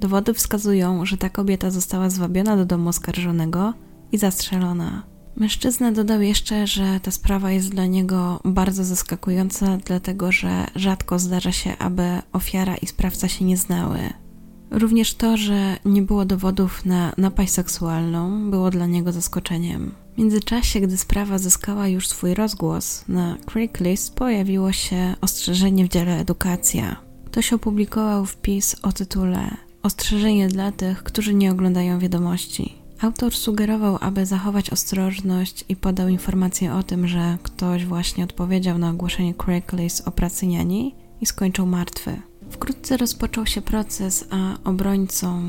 Dowody 0.00 0.34
wskazują, 0.34 1.06
że 1.06 1.16
ta 1.16 1.28
kobieta 1.28 1.70
została 1.70 2.10
zwabiona 2.10 2.56
do 2.56 2.64
domu 2.64 2.88
oskarżonego 2.88 3.74
i 4.12 4.18
zastrzelona. 4.18 5.02
Mężczyzna 5.36 5.92
dodał 5.92 6.22
jeszcze, 6.22 6.66
że 6.66 7.00
ta 7.00 7.10
sprawa 7.10 7.50
jest 7.50 7.68
dla 7.68 7.86
niego 7.86 8.40
bardzo 8.44 8.84
zaskakująca, 8.84 9.78
dlatego 9.84 10.32
że 10.32 10.66
rzadko 10.76 11.18
zdarza 11.18 11.52
się, 11.52 11.78
aby 11.78 12.02
ofiara 12.32 12.76
i 12.76 12.86
sprawca 12.86 13.28
się 13.28 13.44
nie 13.44 13.56
znały. 13.56 13.98
Również 14.70 15.14
to, 15.14 15.36
że 15.36 15.76
nie 15.84 16.02
było 16.02 16.24
dowodów 16.24 16.84
na 16.84 17.12
napaść 17.18 17.52
seksualną, 17.52 18.50
było 18.50 18.70
dla 18.70 18.86
niego 18.86 19.12
zaskoczeniem. 19.12 19.94
W 20.14 20.18
międzyczasie, 20.18 20.80
gdy 20.80 20.96
sprawa 20.96 21.38
zyskała 21.38 21.88
już 21.88 22.08
swój 22.08 22.34
rozgłos, 22.34 23.04
na 23.08 23.36
Craigslist 23.46 24.14
pojawiło 24.14 24.72
się 24.72 25.14
ostrzeżenie 25.20 25.84
w 25.84 25.88
dziale 25.88 26.18
edukacja. 26.18 26.96
Ktoś 27.26 27.52
opublikował 27.52 28.26
wpis 28.26 28.76
o 28.82 28.92
tytule 28.92 29.69
Ostrzeżenie 29.82 30.48
dla 30.48 30.72
tych, 30.72 31.02
którzy 31.02 31.34
nie 31.34 31.52
oglądają 31.52 31.98
wiadomości. 31.98 32.74
Autor 33.00 33.34
sugerował, 33.34 33.98
aby 34.00 34.26
zachować 34.26 34.70
ostrożność 34.70 35.64
i 35.68 35.76
podał 35.76 36.08
informację 36.08 36.74
o 36.74 36.82
tym, 36.82 37.08
że 37.08 37.38
ktoś 37.42 37.86
właśnie 37.86 38.24
odpowiedział 38.24 38.78
na 38.78 38.90
ogłoszenie 38.90 39.34
Craigslist 39.34 40.08
o 40.08 40.10
pracy 40.10 40.46
niani 40.46 40.94
i 41.20 41.26
skończył 41.26 41.66
martwy. 41.66 42.22
Wkrótce 42.50 42.96
rozpoczął 42.96 43.46
się 43.46 43.62
proces, 43.62 44.24
a 44.30 44.68
obrońcą 44.68 45.42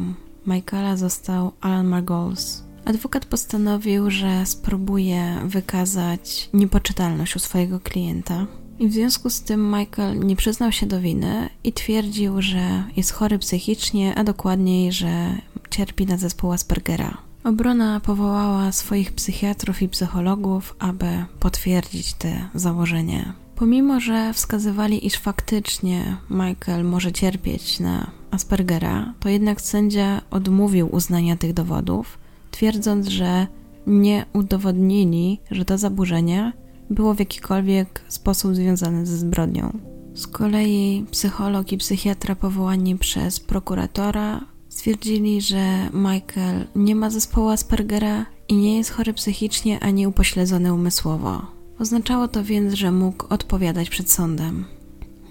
Michaela 0.48 0.98
został 0.98 1.52
Alan 1.62 1.88
Margolis. 1.88 2.64
Adwokat 2.86 3.26
postanowił, 3.26 4.12
że 4.12 4.46
spróbuje 4.46 5.42
wykazać 5.46 6.50
niepoczytalność 6.54 7.36
u 7.36 7.40
swojego 7.40 7.80
klienta. 7.80 8.48
I 8.82 8.88
w 8.88 8.94
związku 8.94 9.30
z 9.30 9.42
tym 9.42 9.72
Michael 9.72 10.20
nie 10.20 10.36
przyznał 10.36 10.72
się 10.72 10.86
do 10.86 11.02
winy 11.02 11.50
i 11.64 11.74
twierdził, 11.74 12.42
że 12.42 12.84
jest 12.98 13.12
chory 13.12 13.40
psychicznie, 13.40 14.16
a 14.16 14.24
dokładniej, 14.24 14.92
że 14.92 15.38
cierpi 15.70 16.06
na 16.06 16.18
zespół 16.18 16.52
Aspergera. 16.52 17.18
Obrona 17.44 18.00
powołała 18.00 18.72
swoich 18.72 19.12
psychiatrów 19.12 19.82
i 19.82 19.90
psychologów, 19.90 20.76
aby 20.80 21.26
potwierdzić 21.40 22.14
te 22.14 22.50
założenia. 22.56 23.34
Pomimo, 23.56 24.00
że 24.00 24.34
wskazywali, 24.34 25.08
iż 25.08 25.14
faktycznie 25.14 26.18
Michael 26.30 26.84
może 26.84 27.12
cierpieć 27.12 27.80
na 27.80 28.12
Aspergera, 28.32 29.14
to 29.20 29.30
jednak 29.30 29.62
sędzia 29.62 30.22
odmówił 30.32 30.96
uznania 30.96 31.38
tych 31.38 31.54
dowodów, 31.54 32.18
twierdząc, 32.52 33.08
że 33.08 33.48
nie 33.88 34.26
udowodnili, 34.34 35.40
że 35.52 35.66
to 35.66 35.78
zaburzenie 35.78 36.54
było 36.92 37.14
w 37.14 37.20
jakikolwiek 37.20 38.02
sposób 38.08 38.56
związane 38.56 39.06
ze 39.06 39.18
zbrodnią. 39.18 39.80
Z 40.14 40.28
kolei 40.28 41.06
psycholog 41.12 41.72
i 41.72 41.78
psychiatra 41.78 42.36
powołani 42.36 42.98
przez 42.98 43.40
prokuratora 43.40 44.42
stwierdzili, 44.70 45.42
że 45.42 45.90
Michael 45.94 46.68
nie 46.76 46.96
ma 46.96 47.10
zespołu 47.10 47.50
Aspergera 47.50 48.26
i 48.48 48.56
nie 48.56 48.78
jest 48.78 48.92
chory 48.92 49.14
psychicznie 49.14 49.80
ani 49.80 50.08
upośledzony 50.08 50.74
umysłowo. 50.74 51.42
Oznaczało 51.80 52.28
to 52.28 52.44
więc, 52.44 52.74
że 52.74 52.92
mógł 52.92 53.26
odpowiadać 53.30 53.90
przed 53.90 54.12
sądem. 54.12 54.66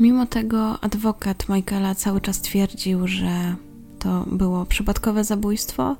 Mimo 0.01 0.27
tego 0.27 0.85
adwokat 0.85 1.49
Michaela 1.49 1.95
cały 1.95 2.21
czas 2.21 2.41
twierdził, 2.41 3.07
że 3.07 3.57
to 3.99 4.25
było 4.33 4.67
przypadkowe 4.67 5.25
zabójstwo 5.25 5.97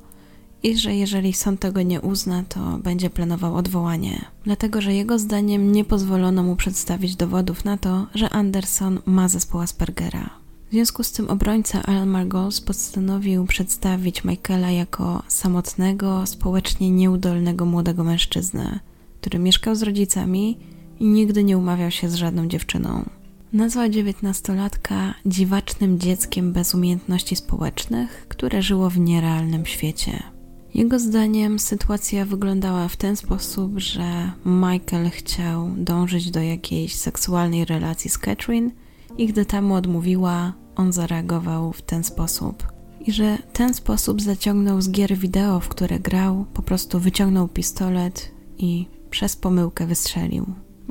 i 0.63 0.77
że 0.77 0.95
jeżeli 0.95 1.33
sąd 1.33 1.59
tego 1.59 1.81
nie 1.81 2.01
uzna, 2.01 2.43
to 2.49 2.77
będzie 2.83 3.09
planował 3.09 3.55
odwołanie, 3.55 4.25
dlatego 4.43 4.81
że 4.81 4.93
jego 4.93 5.19
zdaniem 5.19 5.71
nie 5.71 5.85
pozwolono 5.85 6.43
mu 6.43 6.55
przedstawić 6.55 7.15
dowodów 7.15 7.65
na 7.65 7.77
to, 7.77 8.07
że 8.15 8.29
Anderson 8.29 8.99
ma 9.05 9.27
zespół 9.27 9.61
Aspergera. 9.61 10.29
W 10.69 10.73
związku 10.73 11.03
z 11.03 11.11
tym 11.11 11.29
obrońca 11.29 11.83
Alan 11.83 12.09
Margolis 12.09 12.61
postanowił 12.61 13.45
przedstawić 13.45 14.23
Michaela 14.23 14.71
jako 14.71 15.23
samotnego, 15.27 16.25
społecznie 16.25 16.91
nieudolnego 16.91 17.65
młodego 17.65 18.03
mężczyznę, 18.03 18.79
który 19.21 19.39
mieszkał 19.39 19.75
z 19.75 19.83
rodzicami 19.83 20.57
i 20.99 21.05
nigdy 21.05 21.43
nie 21.43 21.57
umawiał 21.57 21.91
się 21.91 22.09
z 22.09 22.15
żadną 22.15 22.47
dziewczyną. 22.47 23.05
Nazwał 23.53 23.89
dziewiętnastolatka 23.89 25.13
dziwacznym 25.25 25.99
dzieckiem 25.99 26.53
bez 26.53 26.75
umiejętności 26.75 27.35
społecznych, 27.35 28.25
które 28.29 28.61
żyło 28.61 28.89
w 28.89 28.99
nierealnym 28.99 29.65
świecie. 29.65 30.23
Jego 30.73 30.99
zdaniem 30.99 31.59
sytuacja 31.59 32.25
wyglądała 32.25 32.87
w 32.87 32.95
ten 32.95 33.15
sposób, 33.15 33.79
że 33.79 34.31
Michael 34.45 35.09
chciał 35.09 35.69
dążyć 35.77 36.31
do 36.31 36.41
jakiejś 36.41 36.95
seksualnej 36.95 37.65
relacji 37.65 38.09
z 38.09 38.17
Catherine 38.17 38.71
i 39.17 39.27
gdy 39.27 39.45
ta 39.45 39.61
mu 39.61 39.73
odmówiła, 39.73 40.53
on 40.75 40.93
zareagował 40.93 41.73
w 41.73 41.81
ten 41.81 42.03
sposób. 42.03 42.67
I 42.99 43.11
że 43.11 43.37
ten 43.53 43.73
sposób 43.73 44.21
zaciągnął 44.21 44.81
z 44.81 44.91
gier 44.91 45.17
wideo, 45.17 45.59
w 45.59 45.69
które 45.69 45.99
grał, 45.99 46.45
po 46.53 46.61
prostu 46.61 46.99
wyciągnął 46.99 47.47
pistolet 47.47 48.31
i 48.57 48.87
przez 49.09 49.35
pomyłkę 49.35 49.87
wystrzelił. 49.87 50.45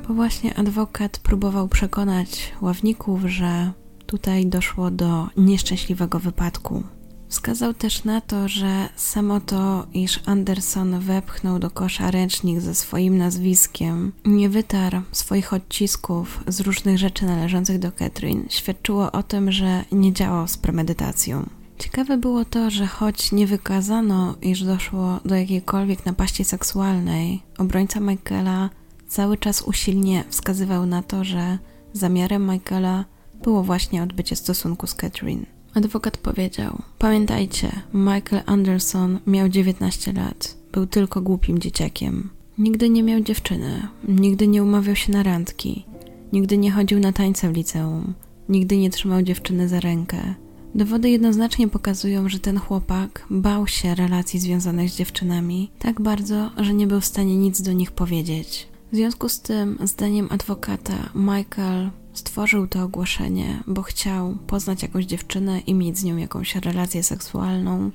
Bo 0.08 0.14
właśnie 0.14 0.54
adwokat 0.54 1.18
próbował 1.18 1.68
przekonać 1.68 2.52
ławników, 2.60 3.20
że 3.24 3.72
tutaj 4.06 4.46
doszło 4.46 4.90
do 4.90 5.28
nieszczęśliwego 5.36 6.18
wypadku. 6.18 6.82
Wskazał 7.30 7.74
też 7.74 8.04
na 8.04 8.20
to, 8.20 8.48
że 8.48 8.88
samo 8.96 9.40
to, 9.40 9.86
iż 9.94 10.20
Anderson 10.26 11.00
wepchnął 11.00 11.58
do 11.58 11.70
kosza 11.70 12.10
ręcznik 12.10 12.60
ze 12.60 12.74
swoim 12.74 13.18
nazwiskiem, 13.18 14.12
nie 14.24 14.48
wytarł 14.48 15.00
swoich 15.12 15.52
odcisków 15.52 16.44
z 16.46 16.60
różnych 16.60 16.98
rzeczy 16.98 17.26
należących 17.26 17.78
do 17.78 17.92
Catherine, 17.92 18.44
świadczyło 18.48 19.12
o 19.12 19.22
tym, 19.22 19.52
że 19.52 19.84
nie 19.92 20.12
działał 20.12 20.48
z 20.48 20.56
premedytacją. 20.56 21.46
Ciekawe 21.78 22.18
było 22.18 22.44
to, 22.44 22.70
że 22.70 22.86
choć 22.86 23.32
nie 23.32 23.46
wykazano, 23.46 24.34
iż 24.42 24.64
doszło 24.64 25.20
do 25.24 25.34
jakiejkolwiek 25.34 26.06
napaści 26.06 26.44
seksualnej, 26.44 27.42
obrońca 27.58 28.00
Michaela 28.00 28.70
cały 29.08 29.36
czas 29.36 29.62
usilnie 29.62 30.24
wskazywał 30.28 30.86
na 30.86 31.02
to, 31.02 31.24
że 31.24 31.58
zamiarem 31.92 32.50
Michaela 32.50 33.04
było 33.42 33.62
właśnie 33.62 34.02
odbycie 34.02 34.36
stosunku 34.36 34.86
z 34.86 34.94
Catherine. 34.94 35.59
Adwokat 35.74 36.16
powiedział: 36.16 36.82
Pamiętajcie, 36.98 37.82
Michael 37.94 38.42
Anderson 38.46 39.18
miał 39.26 39.48
19 39.48 40.12
lat. 40.12 40.56
Był 40.72 40.86
tylko 40.86 41.20
głupim 41.20 41.58
dzieciakiem. 41.58 42.30
Nigdy 42.58 42.90
nie 42.90 43.02
miał 43.02 43.20
dziewczyny, 43.20 43.88
nigdy 44.08 44.48
nie 44.48 44.62
umawiał 44.62 44.96
się 44.96 45.12
na 45.12 45.22
randki, 45.22 45.84
nigdy 46.32 46.58
nie 46.58 46.70
chodził 46.70 47.00
na 47.00 47.12
tańce 47.12 47.52
w 47.52 47.56
liceum, 47.56 48.14
nigdy 48.48 48.76
nie 48.76 48.90
trzymał 48.90 49.22
dziewczyny 49.22 49.68
za 49.68 49.80
rękę. 49.80 50.34
Dowody 50.74 51.10
jednoznacznie 51.10 51.68
pokazują, 51.68 52.28
że 52.28 52.38
ten 52.38 52.58
chłopak 52.58 53.26
bał 53.30 53.66
się 53.66 53.94
relacji 53.94 54.40
związanych 54.40 54.90
z 54.90 54.96
dziewczynami 54.96 55.70
tak 55.78 56.00
bardzo, 56.00 56.50
że 56.56 56.74
nie 56.74 56.86
był 56.86 57.00
w 57.00 57.04
stanie 57.04 57.36
nic 57.36 57.62
do 57.62 57.72
nich 57.72 57.92
powiedzieć. 57.92 58.68
W 58.92 58.96
związku 58.96 59.28
z 59.28 59.40
tym, 59.40 59.78
zdaniem 59.84 60.28
adwokata, 60.30 61.10
Michael 61.14 61.90
stworzył 62.12 62.66
to 62.66 62.82
ogłoszenie, 62.82 63.62
bo 63.66 63.82
chciał 63.82 64.36
poznać 64.46 64.82
jakąś 64.82 65.04
dziewczynę 65.04 65.60
i 65.60 65.74
mieć 65.74 65.98
z 65.98 66.04
nią 66.04 66.16
jakąś 66.16 66.56
relację 66.56 67.02
seksualną, 67.02 67.90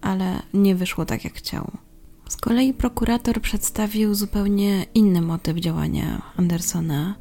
ale 0.00 0.42
nie 0.54 0.74
wyszło 0.74 1.04
tak 1.04 1.24
jak 1.24 1.34
chciał. 1.34 1.70
Z 2.28 2.36
kolei 2.36 2.74
prokurator 2.74 3.40
przedstawił 3.40 4.14
zupełnie 4.14 4.86
inny 4.94 5.20
motyw 5.20 5.56
działania 5.56 6.22
Andersona. 6.36 7.14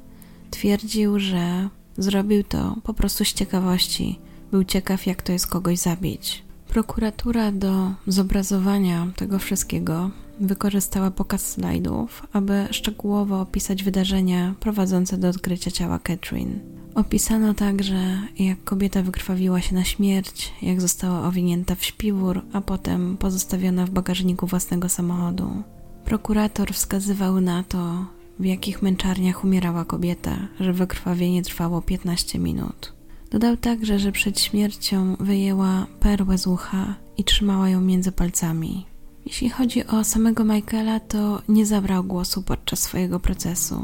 Twierdził, 0.51 1.19
że 1.19 1.69
zrobił 1.97 2.43
to 2.43 2.75
po 2.83 2.93
prostu 2.93 3.25
z 3.25 3.33
ciekawości. 3.33 4.19
Był 4.51 4.63
ciekaw, 4.63 5.05
jak 5.05 5.21
to 5.21 5.31
jest 5.31 5.47
kogoś 5.47 5.79
zabić. 5.79 6.43
Prokuratura 6.67 7.51
do 7.51 7.91
zobrazowania 8.07 9.07
tego 9.15 9.39
wszystkiego 9.39 10.11
wykorzystała 10.39 11.11
pokaz 11.11 11.51
slajdów, 11.51 12.27
aby 12.33 12.67
szczegółowo 12.71 13.41
opisać 13.41 13.83
wydarzenia 13.83 14.55
prowadzące 14.59 15.17
do 15.17 15.29
odkrycia 15.29 15.71
ciała 15.71 15.99
Catherine. 15.99 16.59
Opisano 16.95 17.53
także, 17.53 18.21
jak 18.39 18.63
kobieta 18.63 19.01
wykrwawiła 19.01 19.61
się 19.61 19.75
na 19.75 19.83
śmierć, 19.83 20.53
jak 20.61 20.81
została 20.81 21.27
owinięta 21.27 21.75
w 21.75 21.83
śpiwór, 21.83 22.41
a 22.53 22.61
potem 22.61 23.17
pozostawiona 23.17 23.85
w 23.85 23.89
bagażniku 23.89 24.47
własnego 24.47 24.89
samochodu. 24.89 25.63
Prokurator 26.05 26.73
wskazywał 26.73 27.41
na 27.41 27.63
to, 27.63 28.05
w 28.39 28.45
jakich 28.45 28.81
męczarniach 28.81 29.43
umierała 29.43 29.85
kobieta, 29.85 30.37
że 30.59 30.73
wykrwawienie 30.73 31.43
trwało 31.43 31.81
15 31.81 32.39
minut. 32.39 32.93
Dodał 33.31 33.57
także, 33.57 33.99
że 33.99 34.11
przed 34.11 34.39
śmiercią 34.39 35.15
wyjęła 35.19 35.87
perłę 35.99 36.37
z 36.37 36.47
ucha 36.47 36.95
i 37.17 37.23
trzymała 37.23 37.69
ją 37.69 37.81
między 37.81 38.11
palcami. 38.11 38.92
Jeśli 39.25 39.49
chodzi 39.49 39.87
o 39.87 40.03
samego 40.03 40.43
Michaela, 40.43 40.99
to 40.99 41.41
nie 41.49 41.65
zabrał 41.65 42.03
głosu 42.03 42.41
podczas 42.41 42.79
swojego 42.79 43.19
procesu. 43.19 43.83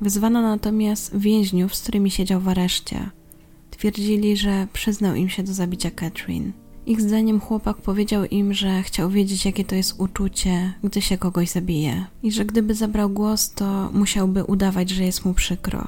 Wyzwano 0.00 0.42
natomiast 0.42 1.16
więźniów, 1.16 1.74
z 1.74 1.82
którymi 1.82 2.10
siedział 2.10 2.40
w 2.40 2.48
areszcie. 2.48 3.10
Twierdzili, 3.70 4.36
że 4.36 4.66
przyznał 4.72 5.14
im 5.14 5.28
się 5.28 5.42
do 5.42 5.54
zabicia 5.54 5.90
Catherine. 5.90 6.52
Ich 6.86 7.00
zdaniem 7.00 7.40
chłopak 7.40 7.76
powiedział 7.76 8.24
im, 8.24 8.54
że 8.54 8.82
chciał 8.82 9.10
wiedzieć, 9.10 9.44
jakie 9.44 9.64
to 9.64 9.74
jest 9.74 10.00
uczucie, 10.00 10.72
gdy 10.84 11.02
się 11.02 11.18
kogoś 11.18 11.50
zabije, 11.50 12.06
i 12.22 12.32
że 12.32 12.44
gdyby 12.44 12.74
zabrał 12.74 13.10
głos, 13.10 13.50
to 13.50 13.90
musiałby 13.92 14.44
udawać, 14.44 14.90
że 14.90 15.04
jest 15.04 15.24
mu 15.24 15.34
przykro. 15.34 15.86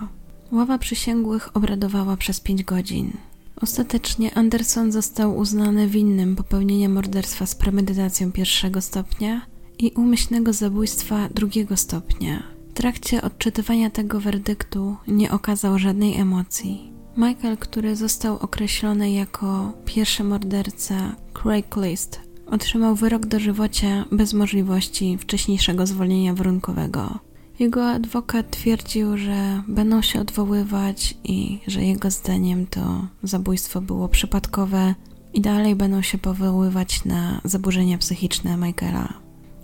Ława 0.52 0.78
przysięgłych 0.78 1.56
obradowała 1.56 2.16
przez 2.16 2.40
pięć 2.40 2.64
godzin. 2.64 3.12
Ostatecznie 3.62 4.34
Anderson 4.34 4.92
został 4.92 5.36
uznany 5.36 5.88
winnym 5.88 6.36
popełnienia 6.36 6.88
morderstwa 6.88 7.46
z 7.46 7.54
premedytacją 7.54 8.32
pierwszego 8.32 8.80
stopnia 8.80 9.46
i 9.78 9.90
umyślnego 9.90 10.52
zabójstwa 10.52 11.28
drugiego 11.34 11.76
stopnia. 11.76 12.42
W 12.70 12.72
trakcie 12.72 13.22
odczytywania 13.22 13.90
tego 13.90 14.20
werdyktu 14.20 14.96
nie 15.08 15.32
okazał 15.32 15.78
żadnej 15.78 16.16
emocji. 16.16 16.92
Michael, 17.16 17.56
który 17.58 17.96
został 17.96 18.36
określony 18.38 19.10
jako 19.10 19.72
pierwszy 19.84 20.24
morderca 20.24 21.16
Craigslist, 21.42 22.20
otrzymał 22.46 22.94
wyrok 22.94 23.26
dożywocia 23.26 24.04
bez 24.12 24.32
możliwości 24.32 25.18
wcześniejszego 25.18 25.86
zwolnienia 25.86 26.34
warunkowego. 26.34 27.18
Jego 27.60 27.90
adwokat 27.90 28.50
twierdził, 28.50 29.16
że 29.16 29.62
będą 29.68 30.02
się 30.02 30.20
odwoływać 30.20 31.14
i 31.24 31.58
że 31.66 31.84
jego 31.84 32.10
zdaniem 32.10 32.66
to 32.66 33.06
zabójstwo 33.22 33.80
było 33.80 34.08
przypadkowe 34.08 34.94
i 35.34 35.40
dalej 35.40 35.76
będą 35.76 36.02
się 36.02 36.18
powoływać 36.18 37.04
na 37.04 37.40
zaburzenia 37.44 37.98
psychiczne 37.98 38.56
Michaela. 38.56 39.12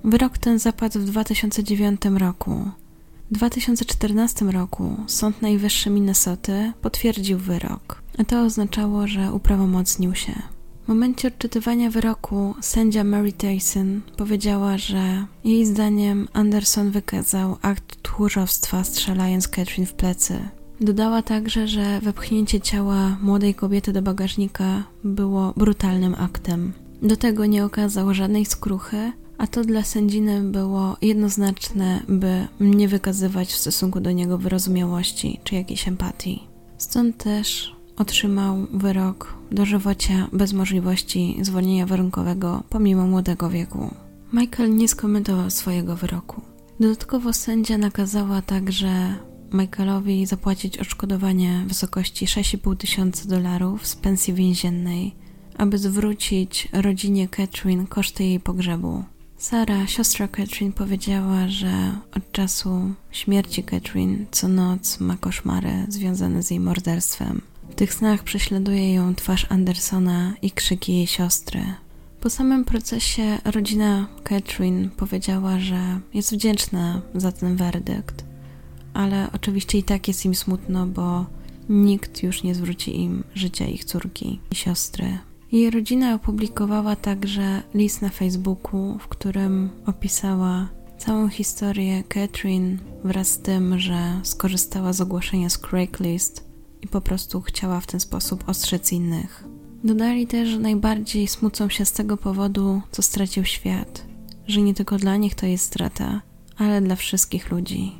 Wyrok 0.04 0.38
ten 0.38 0.58
zapadł 0.58 1.00
w 1.00 1.04
2009 1.04 2.00
roku. 2.04 2.70
W 3.30 3.34
2014 3.34 4.44
roku 4.44 4.96
Sąd 5.06 5.42
Najwyższy 5.42 5.90
Minnesoty 5.90 6.72
potwierdził 6.82 7.38
wyrok, 7.38 8.02
a 8.18 8.24
to 8.24 8.42
oznaczało, 8.42 9.06
że 9.06 9.32
uprawomocnił 9.32 10.14
się. 10.14 10.55
W 10.86 10.88
momencie 10.88 11.28
odczytywania 11.28 11.90
wyroku 11.90 12.54
sędzia 12.60 13.04
Mary 13.04 13.32
Tyson 13.32 14.00
powiedziała, 14.16 14.78
że 14.78 15.26
jej 15.44 15.66
zdaniem 15.66 16.28
Anderson 16.32 16.90
wykazał 16.90 17.56
akt 17.62 18.02
tchórzostwa 18.02 18.84
strzelając 18.84 19.48
Catherine 19.48 19.86
w 19.86 19.92
plecy. 19.92 20.38
Dodała 20.80 21.22
także, 21.22 21.68
że 21.68 22.00
wepchnięcie 22.00 22.60
ciała 22.60 23.16
młodej 23.22 23.54
kobiety 23.54 23.92
do 23.92 24.02
bagażnika 24.02 24.82
było 25.04 25.52
brutalnym 25.56 26.14
aktem. 26.14 26.72
Do 27.02 27.16
tego 27.16 27.46
nie 27.46 27.64
okazał 27.64 28.14
żadnej 28.14 28.44
skruchy, 28.44 29.12
a 29.38 29.46
to 29.46 29.64
dla 29.64 29.82
sędziny 29.82 30.40
było 30.40 30.96
jednoznaczne, 31.02 32.02
by 32.08 32.48
nie 32.60 32.88
wykazywać 32.88 33.48
w 33.48 33.56
stosunku 33.56 34.00
do 34.00 34.12
niego 34.12 34.38
wyrozumiałości 34.38 35.40
czy 35.44 35.54
jakiejś 35.54 35.88
empatii. 35.88 36.42
Stąd 36.78 37.16
też 37.16 37.75
otrzymał 37.96 38.66
wyrok 38.72 39.34
dożywocia 39.52 40.28
bez 40.32 40.52
możliwości 40.52 41.38
zwolnienia 41.42 41.86
warunkowego 41.86 42.62
pomimo 42.70 43.06
młodego 43.06 43.50
wieku. 43.50 43.94
Michael 44.32 44.74
nie 44.74 44.88
skomentował 44.88 45.50
swojego 45.50 45.96
wyroku. 45.96 46.42
Dodatkowo 46.80 47.32
sędzia 47.32 47.78
nakazała 47.78 48.42
także 48.42 49.14
Michaelowi 49.52 50.26
zapłacić 50.26 50.78
odszkodowanie 50.78 51.62
w 51.64 51.68
wysokości 51.68 52.26
6,5 52.26 52.76
tysiąca 52.76 53.28
dolarów 53.28 53.86
z 53.86 53.96
pensji 53.96 54.34
więziennej, 54.34 55.14
aby 55.56 55.78
zwrócić 55.78 56.68
rodzinie 56.72 57.28
Catherine 57.28 57.86
koszty 57.86 58.24
jej 58.24 58.40
pogrzebu. 58.40 59.04
Sara, 59.38 59.86
siostra 59.86 60.28
Catherine, 60.28 60.72
powiedziała, 60.72 61.48
że 61.48 61.98
od 62.16 62.32
czasu 62.32 62.94
śmierci 63.10 63.64
Catherine 63.64 64.26
co 64.30 64.48
noc 64.48 65.00
ma 65.00 65.16
koszmary 65.16 65.86
związane 65.88 66.42
z 66.42 66.50
jej 66.50 66.60
morderstwem. 66.60 67.40
Tych 67.76 67.94
snach 67.94 68.22
prześladuje 68.22 68.94
ją 68.94 69.14
twarz 69.14 69.46
Andersona 69.48 70.34
i 70.42 70.50
krzyki 70.50 70.96
jej 70.96 71.06
siostry. 71.06 71.60
Po 72.20 72.30
samym 72.30 72.64
procesie 72.64 73.38
rodzina 73.44 74.08
Catherine 74.24 74.90
powiedziała, 74.90 75.58
że 75.58 76.00
jest 76.14 76.32
wdzięczna 76.32 77.02
za 77.14 77.32
ten 77.32 77.56
werdykt, 77.56 78.24
ale 78.94 79.28
oczywiście 79.32 79.78
i 79.78 79.82
tak 79.82 80.08
jest 80.08 80.24
im 80.24 80.34
smutno, 80.34 80.86
bo 80.86 81.26
nikt 81.68 82.22
już 82.22 82.42
nie 82.42 82.54
zwróci 82.54 83.00
im 83.00 83.24
życia 83.34 83.66
ich 83.66 83.84
córki 83.84 84.40
i 84.50 84.54
siostry. 84.54 85.18
Jej 85.52 85.70
rodzina 85.70 86.14
opublikowała 86.14 86.96
także 86.96 87.62
list 87.74 88.02
na 88.02 88.08
Facebooku, 88.08 88.98
w 88.98 89.08
którym 89.08 89.70
opisała 89.86 90.68
całą 90.98 91.28
historię 91.28 92.04
Catherine 92.04 92.78
wraz 93.04 93.28
z 93.28 93.38
tym, 93.38 93.78
że 93.78 94.20
skorzystała 94.22 94.92
z 94.92 95.00
ogłoszenia 95.00 95.50
z 95.50 95.58
Craigslist 95.58 96.45
i 96.86 96.88
po 96.88 97.00
prostu 97.00 97.40
chciała 97.40 97.80
w 97.80 97.86
ten 97.86 98.00
sposób 98.00 98.48
ostrzec 98.48 98.92
innych. 98.92 99.44
Dodali 99.84 100.26
też, 100.26 100.48
że 100.48 100.58
najbardziej 100.58 101.28
smucą 101.28 101.68
się 101.68 101.84
z 101.84 101.92
tego 101.92 102.16
powodu, 102.16 102.82
co 102.90 103.02
stracił 103.02 103.44
świat, 103.44 104.06
że 104.46 104.62
nie 104.62 104.74
tylko 104.74 104.96
dla 104.96 105.16
nich 105.16 105.34
to 105.34 105.46
jest 105.46 105.64
strata, 105.64 106.22
ale 106.58 106.80
dla 106.80 106.96
wszystkich 106.96 107.50
ludzi. 107.50 107.92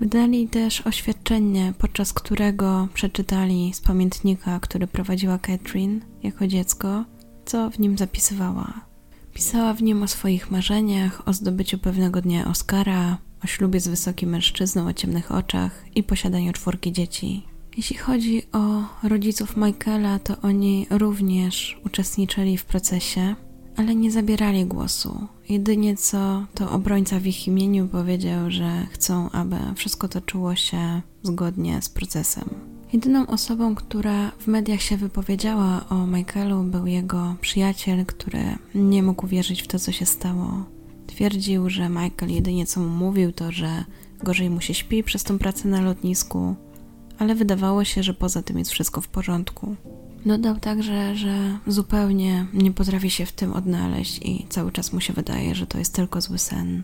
Wydali 0.00 0.48
też 0.48 0.80
oświadczenie, 0.80 1.72
podczas 1.78 2.12
którego 2.12 2.88
przeczytali 2.94 3.72
z 3.74 3.80
pamiętnika, 3.80 4.60
który 4.60 4.86
prowadziła 4.86 5.38
Catherine 5.38 6.00
jako 6.22 6.46
dziecko, 6.46 7.04
co 7.44 7.70
w 7.70 7.78
nim 7.78 7.98
zapisywała. 7.98 8.72
Pisała 9.34 9.74
w 9.74 9.82
nim 9.82 10.02
o 10.02 10.08
swoich 10.08 10.50
marzeniach, 10.50 11.28
o 11.28 11.32
zdobyciu 11.32 11.78
pewnego 11.78 12.20
dnia 12.20 12.48
Oscara, 12.48 13.18
o 13.44 13.46
ślubie 13.46 13.80
z 13.80 13.88
wysokim 13.88 14.30
mężczyzną 14.30 14.86
o 14.86 14.92
ciemnych 14.92 15.32
oczach 15.32 15.84
i 15.94 16.02
posiadaniu 16.02 16.52
czwórki 16.52 16.92
dzieci. 16.92 17.51
Jeśli 17.76 17.96
chodzi 17.96 18.42
o 18.52 18.82
rodziców 19.08 19.56
Michaela, 19.56 20.18
to 20.18 20.36
oni 20.42 20.86
również 20.90 21.80
uczestniczyli 21.86 22.58
w 22.58 22.64
procesie, 22.64 23.34
ale 23.76 23.94
nie 23.94 24.10
zabierali 24.10 24.66
głosu. 24.66 25.28
Jedynie 25.48 25.96
co 25.96 26.46
to 26.54 26.70
obrońca 26.70 27.20
w 27.20 27.26
ich 27.26 27.48
imieniu 27.48 27.88
powiedział, 27.88 28.50
że 28.50 28.86
chcą, 28.90 29.30
aby 29.30 29.56
wszystko 29.76 30.08
toczyło 30.08 30.54
się 30.54 31.02
zgodnie 31.22 31.82
z 31.82 31.88
procesem. 31.88 32.44
Jedyną 32.92 33.26
osobą, 33.26 33.74
która 33.74 34.30
w 34.30 34.46
mediach 34.46 34.82
się 34.82 34.96
wypowiedziała 34.96 35.88
o 35.88 36.06
Michaelu, 36.06 36.62
był 36.62 36.86
jego 36.86 37.36
przyjaciel, 37.40 38.06
który 38.06 38.44
nie 38.74 39.02
mógł 39.02 39.26
wierzyć 39.26 39.62
w 39.62 39.66
to, 39.66 39.78
co 39.78 39.92
się 39.92 40.06
stało. 40.06 40.64
Twierdził, 41.06 41.70
że 41.70 41.88
Michael 41.88 42.32
jedynie 42.32 42.66
co 42.66 42.80
mu 42.80 42.88
mówił, 42.88 43.32
to 43.32 43.52
że 43.52 43.84
gorzej 44.22 44.50
mu 44.50 44.60
się 44.60 44.74
śpi 44.74 45.02
przez 45.02 45.24
tą 45.24 45.38
pracę 45.38 45.68
na 45.68 45.80
lotnisku, 45.80 46.56
ale 47.18 47.34
wydawało 47.34 47.84
się, 47.84 48.02
że 48.02 48.14
poza 48.14 48.42
tym 48.42 48.58
jest 48.58 48.70
wszystko 48.70 49.00
w 49.00 49.08
porządku. 49.08 49.76
Dodał 50.26 50.56
także, 50.56 51.16
że 51.16 51.58
zupełnie 51.66 52.46
nie 52.54 52.72
potrafi 52.72 53.10
się 53.10 53.26
w 53.26 53.32
tym 53.32 53.52
odnaleźć 53.52 54.18
i 54.22 54.46
cały 54.48 54.72
czas 54.72 54.92
mu 54.92 55.00
się 55.00 55.12
wydaje, 55.12 55.54
że 55.54 55.66
to 55.66 55.78
jest 55.78 55.94
tylko 55.94 56.20
zły 56.20 56.38
sen. 56.38 56.82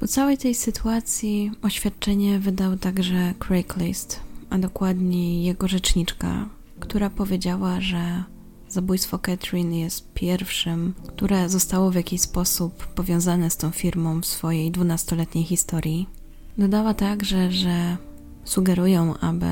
Po 0.00 0.06
całej 0.06 0.38
tej 0.38 0.54
sytuacji 0.54 1.50
oświadczenie 1.62 2.38
wydał 2.38 2.76
także 2.76 3.34
Craigslist, 3.38 4.20
a 4.50 4.58
dokładniej 4.58 5.44
jego 5.44 5.68
rzeczniczka, 5.68 6.48
która 6.80 7.10
powiedziała, 7.10 7.80
że 7.80 8.24
zabójstwo 8.68 9.18
Catherine 9.18 9.74
jest 9.74 10.12
pierwszym, 10.14 10.94
które 11.06 11.48
zostało 11.48 11.90
w 11.90 11.94
jakiś 11.94 12.20
sposób 12.20 12.86
powiązane 12.86 13.50
z 13.50 13.56
tą 13.56 13.70
firmą 13.70 14.20
w 14.20 14.26
swojej 14.26 14.70
dwunastoletniej 14.70 15.44
historii. 15.44 16.08
Dodała 16.58 16.94
także, 16.94 17.52
że 17.52 17.96
sugerują, 18.46 19.18
aby 19.18 19.46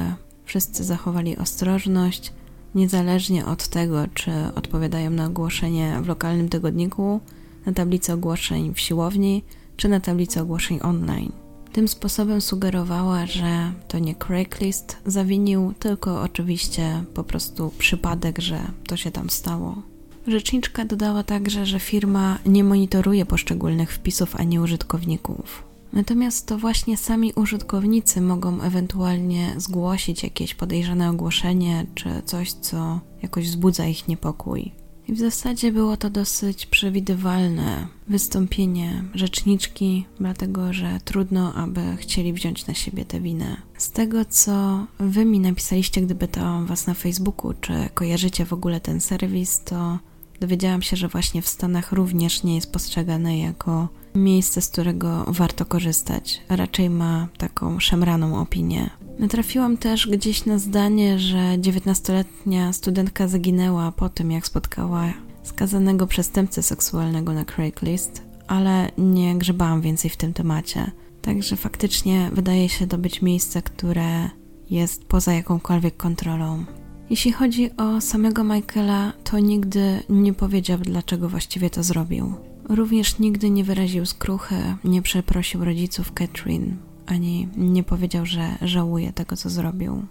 wszyscy 0.45 0.85
zachowali 0.85 1.37
ostrożność, 1.37 2.33
niezależnie 2.75 3.47
od 3.47 3.69
tego, 3.69 4.05
czy 4.15 4.31
odpowiadają 4.55 5.11
na 5.11 5.27
ogłoszenie 5.27 6.01
w 6.03 6.09
lokalnym 6.09 6.49
tygodniku, 6.49 7.21
na 7.67 7.73
tablicy 7.73 8.13
ogłoszeń 8.13 8.75
w 8.75 8.81
siłowni, 8.81 9.43
czy 9.77 9.89
na 9.89 10.01
tablicy 10.01 10.41
ogłoszeń 10.41 10.79
online. 10.83 11.33
Tym 11.73 11.89
sposobem 11.89 12.41
sugerowała, 12.41 13.27
że 13.27 13.73
to 13.89 13.99
nie 13.99 14.15
Craigslist 14.15 14.97
zawinił, 15.07 15.75
tylko 15.79 16.23
oczywiście 16.23 17.05
po 17.15 17.25
prostu 17.25 17.73
przypadek, 17.79 18.39
że 18.39 18.61
to 18.87 18.97
się 18.97 19.11
tam 19.11 19.31
stało. 19.31 19.83
Rzeczniczka 20.27 20.85
dodała 20.85 21.23
także, 21.23 21.67
że 21.67 21.81
firma 21.81 22.39
nie 22.47 22.65
monitoruje 22.65 23.27
poszczególnych 23.27 23.93
wpisów 23.93 24.37
ani 24.37 24.59
użytkowników. 24.59 25.74
Natomiast 25.95 26.47
to 26.47 26.59
właśnie 26.59 26.97
sami 26.97 27.33
użytkownicy 27.33 28.21
mogą 28.21 28.61
ewentualnie 28.61 29.55
zgłosić 29.57 30.23
jakieś 30.23 30.55
podejrzane 30.55 31.11
ogłoszenie 31.11 31.87
czy 31.95 32.23
coś, 32.25 32.53
co 32.53 33.01
jakoś 33.23 33.49
wzbudza 33.49 33.87
ich 33.87 34.09
niepokój. 34.09 34.73
I 35.09 35.13
w 35.13 35.19
zasadzie 35.19 35.73
było 35.73 35.97
to 35.97 36.11
dosyć 36.11 36.67
przewidywalne 36.67 37.87
wystąpienie 38.09 39.05
rzeczniczki, 39.15 40.07
dlatego 40.21 40.73
że 40.73 41.01
trudno, 41.05 41.55
aby 41.55 41.97
chcieli 41.97 42.33
wziąć 42.33 42.67
na 42.67 42.75
siebie 42.75 43.05
tę 43.05 43.21
winę. 43.21 43.57
Z 43.79 43.91
tego, 43.91 44.25
co 44.25 44.87
wy 44.99 45.25
mi 45.25 45.41
napisaliście, 45.41 46.01
gdy 46.01 46.15
pytałam 46.15 46.67
was 46.67 46.87
na 46.87 46.95
Facebooku, 46.95 47.55
czy 47.61 47.73
kojarzycie 47.95 48.45
w 48.45 48.53
ogóle 48.53 48.81
ten 48.81 49.01
serwis, 49.01 49.61
to 49.65 49.99
dowiedziałam 50.41 50.83
się, 50.83 50.97
że 50.97 51.09
właśnie 51.09 51.43
w 51.43 51.49
Stanach 51.49 51.93
również 51.93 52.43
nie 52.43 52.55
jest 52.55 52.73
postrzegane 52.73 53.39
jako 53.39 53.89
miejsce, 54.15 54.61
z 54.63 54.69
którego 54.69 55.25
warto 55.29 55.65
korzystać. 55.65 56.43
Raczej 56.49 56.91
ma 56.91 57.29
taką 57.39 57.81
szemraną 57.81 58.41
opinię. 58.41 58.91
Natrafiłam 59.19 59.77
też 59.77 60.09
gdzieś 60.09 60.47
na 60.47 60.59
zdanie, 60.59 61.19
że 61.19 61.59
19-letnia 61.59 62.73
studentka 62.73 63.29
zaginęła 63.29 63.93
po 63.93 64.09
tym, 64.09 64.31
jak 64.31 64.47
spotkała 64.47 65.13
skazanego 65.43 66.07
przestępcę 66.07 66.63
seksualnego 66.63 67.33
na 67.33 67.45
Craigslist, 67.45 68.23
ale 68.47 68.91
nie 68.99 69.35
grzebałam 69.35 69.81
więcej 69.81 70.11
w 70.11 70.17
tym 70.17 70.33
temacie. 70.33 70.91
Także 71.23 71.57
faktycznie 71.57 72.31
wydaje 72.33 72.69
się 72.69 72.87
to 72.87 72.99
być 72.99 73.23
miejsce, 73.23 73.63
które 73.63 74.31
jest 74.71 75.05
poza 75.05 75.33
jakąkolwiek 75.33 75.97
kontrolą. 75.97 76.65
Jeśli 77.11 77.33
chodzi 77.33 77.77
o 77.77 78.01
samego 78.01 78.45
Michaela, 78.45 79.13
to 79.25 79.39
nigdy 79.39 80.03
nie 80.09 80.35
powiedział, 80.35 80.79
dlaczego 80.79 81.29
właściwie 81.29 81.71
to 81.71 81.83
zrobił. 81.83 82.35
Również 82.69 83.19
nigdy 83.19 83.51
nie 83.51 83.65
wyraził 83.65 84.07
skruchy, 84.07 84.55
nie 84.85 85.03
przeprosił 85.03 85.65
rodziców 85.65 86.13
Catherine, 86.13 86.77
ani 87.07 87.49
nie 87.57 87.83
powiedział, 87.83 88.27
że 88.27 88.49
żałuje 88.63 89.13
tego, 89.13 89.37
co 89.37 89.51
zrobił. 89.51 90.07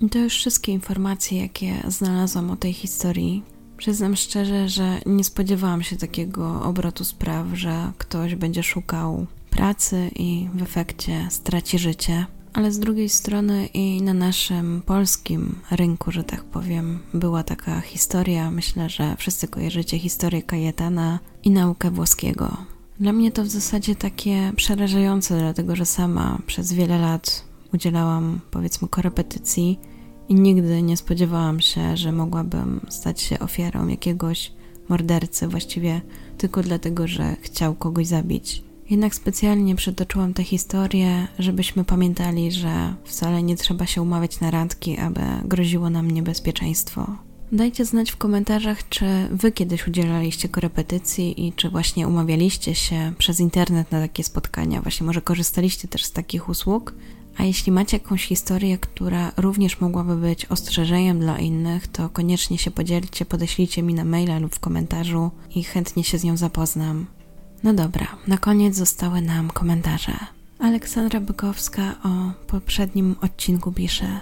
I 0.00 0.10
to 0.10 0.18
już 0.18 0.34
wszystkie 0.34 0.72
informacje, 0.72 1.42
jakie 1.42 1.74
znalazłam 1.88 2.50
o 2.50 2.56
tej 2.56 2.72
historii. 2.72 3.42
Przyznam 3.76 4.16
szczerze, 4.16 4.68
że 4.68 5.00
nie 5.06 5.24
spodziewałam 5.24 5.82
się 5.82 5.96
takiego 5.96 6.62
obrotu 6.62 7.04
spraw, 7.04 7.46
że 7.52 7.92
ktoś 7.98 8.34
będzie 8.34 8.62
szukał 8.62 9.26
pracy 9.50 10.10
i 10.16 10.48
w 10.54 10.62
efekcie 10.62 11.26
straci 11.30 11.78
życie 11.78 12.26
ale 12.52 12.72
z 12.72 12.78
drugiej 12.78 13.08
strony 13.08 13.66
i 13.66 14.02
na 14.02 14.14
naszym 14.14 14.82
polskim 14.86 15.58
rynku, 15.70 16.12
że 16.12 16.24
tak 16.24 16.44
powiem, 16.44 16.98
była 17.14 17.42
taka 17.42 17.80
historia. 17.80 18.50
Myślę, 18.50 18.88
że 18.88 19.16
wszyscy 19.16 19.48
kojarzycie 19.48 19.98
historię 19.98 20.42
Kajetana 20.42 21.18
i 21.44 21.50
naukę 21.50 21.90
włoskiego. 21.90 22.56
Dla 23.00 23.12
mnie 23.12 23.32
to 23.32 23.44
w 23.44 23.48
zasadzie 23.48 23.94
takie 23.94 24.52
przerażające, 24.56 25.38
dlatego 25.38 25.76
że 25.76 25.86
sama 25.86 26.38
przez 26.46 26.72
wiele 26.72 26.98
lat 26.98 27.44
udzielałam, 27.74 28.40
powiedzmy, 28.50 28.88
korepetycji 28.88 29.78
i 30.28 30.34
nigdy 30.34 30.82
nie 30.82 30.96
spodziewałam 30.96 31.60
się, 31.60 31.96
że 31.96 32.12
mogłabym 32.12 32.80
stać 32.88 33.20
się 33.20 33.38
ofiarą 33.38 33.88
jakiegoś 33.88 34.52
mordercy, 34.88 35.48
właściwie 35.48 36.00
tylko 36.38 36.62
dlatego, 36.62 37.06
że 37.06 37.36
chciał 37.40 37.74
kogoś 37.74 38.06
zabić. 38.06 38.67
Jednak 38.90 39.14
specjalnie 39.14 39.74
przytoczyłam 39.74 40.34
tę 40.34 40.44
historię, 40.44 41.28
żebyśmy 41.38 41.84
pamiętali, 41.84 42.52
że 42.52 42.94
wcale 43.04 43.42
nie 43.42 43.56
trzeba 43.56 43.86
się 43.86 44.02
umawiać 44.02 44.40
na 44.40 44.50
randki, 44.50 44.98
aby 44.98 45.20
groziło 45.44 45.90
nam 45.90 46.10
niebezpieczeństwo. 46.10 47.06
Dajcie 47.52 47.84
znać 47.84 48.10
w 48.10 48.16
komentarzach, 48.16 48.88
czy 48.88 49.06
wy 49.30 49.52
kiedyś 49.52 49.86
udzielaliście 49.86 50.48
korepetycji 50.48 51.46
i 51.46 51.52
czy 51.52 51.70
właśnie 51.70 52.08
umawialiście 52.08 52.74
się 52.74 53.12
przez 53.18 53.40
internet 53.40 53.92
na 53.92 54.00
takie 54.00 54.24
spotkania, 54.24 54.82
właśnie 54.82 55.06
może 55.06 55.22
korzystaliście 55.22 55.88
też 55.88 56.04
z 56.04 56.12
takich 56.12 56.48
usług. 56.48 56.94
A 57.36 57.44
jeśli 57.44 57.72
macie 57.72 57.96
jakąś 57.96 58.26
historię, 58.26 58.78
która 58.78 59.32
również 59.36 59.80
mogłaby 59.80 60.16
być 60.16 60.46
ostrzeżeniem 60.46 61.20
dla 61.20 61.38
innych, 61.38 61.88
to 61.88 62.08
koniecznie 62.08 62.58
się 62.58 62.70
podzielcie, 62.70 63.24
podeślijcie 63.24 63.82
mi 63.82 63.94
na 63.94 64.04
maila 64.04 64.38
lub 64.38 64.54
w 64.54 64.60
komentarzu 64.60 65.30
i 65.54 65.64
chętnie 65.64 66.04
się 66.04 66.18
z 66.18 66.24
nią 66.24 66.36
zapoznam. 66.36 67.06
No 67.62 67.74
dobra, 67.74 68.06
na 68.26 68.38
koniec 68.38 68.76
zostały 68.76 69.20
nam 69.20 69.50
komentarze. 69.50 70.12
Aleksandra 70.58 71.20
Bykowska 71.20 71.94
o 72.04 72.32
poprzednim 72.46 73.16
odcinku 73.20 73.72
pisze: 73.72 74.20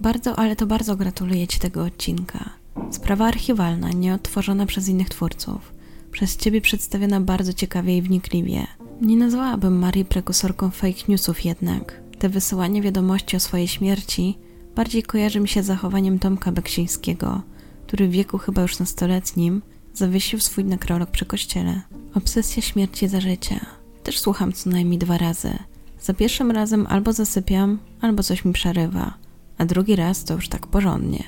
Bardzo, 0.00 0.38
ale 0.38 0.56
to 0.56 0.66
bardzo 0.66 0.96
gratuluję 0.96 1.46
Ci 1.46 1.58
tego 1.58 1.84
odcinka. 1.84 2.50
Sprawa 2.90 3.26
archiwalna, 3.26 3.90
nieodtworzona 3.90 4.66
przez 4.66 4.88
innych 4.88 5.08
twórców. 5.08 5.72
Przez 6.12 6.36
Ciebie 6.36 6.60
przedstawiona 6.60 7.20
bardzo 7.20 7.52
ciekawie 7.52 7.96
i 7.96 8.02
wnikliwie. 8.02 8.66
Nie 9.00 9.16
nazwałabym 9.16 9.78
Marii 9.78 10.04
prekursorką 10.04 10.70
fake 10.70 11.02
newsów 11.08 11.44
jednak. 11.44 12.00
Te 12.18 12.28
wysyłanie 12.28 12.82
wiadomości 12.82 13.36
o 13.36 13.40
swojej 13.40 13.68
śmierci 13.68 14.38
bardziej 14.76 15.02
kojarzy 15.02 15.40
mi 15.40 15.48
się 15.48 15.62
z 15.62 15.66
zachowaniem 15.66 16.18
Tomka 16.18 16.52
Beksińskiego, 16.52 17.42
który 17.86 18.08
w 18.08 18.10
wieku 18.10 18.38
chyba 18.38 18.62
już 18.62 18.78
nastoletnim 18.78 19.62
zawiesił 19.96 20.40
swój 20.40 20.64
nekrolog 20.64 21.10
przy 21.10 21.26
kościele. 21.26 21.80
Obsesja 22.14 22.62
śmierci 22.62 23.08
za 23.08 23.20
życia. 23.20 23.66
Też 24.02 24.18
słucham 24.18 24.52
co 24.52 24.70
najmniej 24.70 24.98
dwa 24.98 25.18
razy. 25.18 25.58
Za 26.00 26.14
pierwszym 26.14 26.50
razem 26.50 26.86
albo 26.86 27.12
zasypiam, 27.12 27.78
albo 28.00 28.22
coś 28.22 28.44
mi 28.44 28.52
przerywa, 28.52 29.14
a 29.58 29.64
drugi 29.64 29.96
raz 29.96 30.24
to 30.24 30.34
już 30.34 30.48
tak 30.48 30.66
porządnie. 30.66 31.24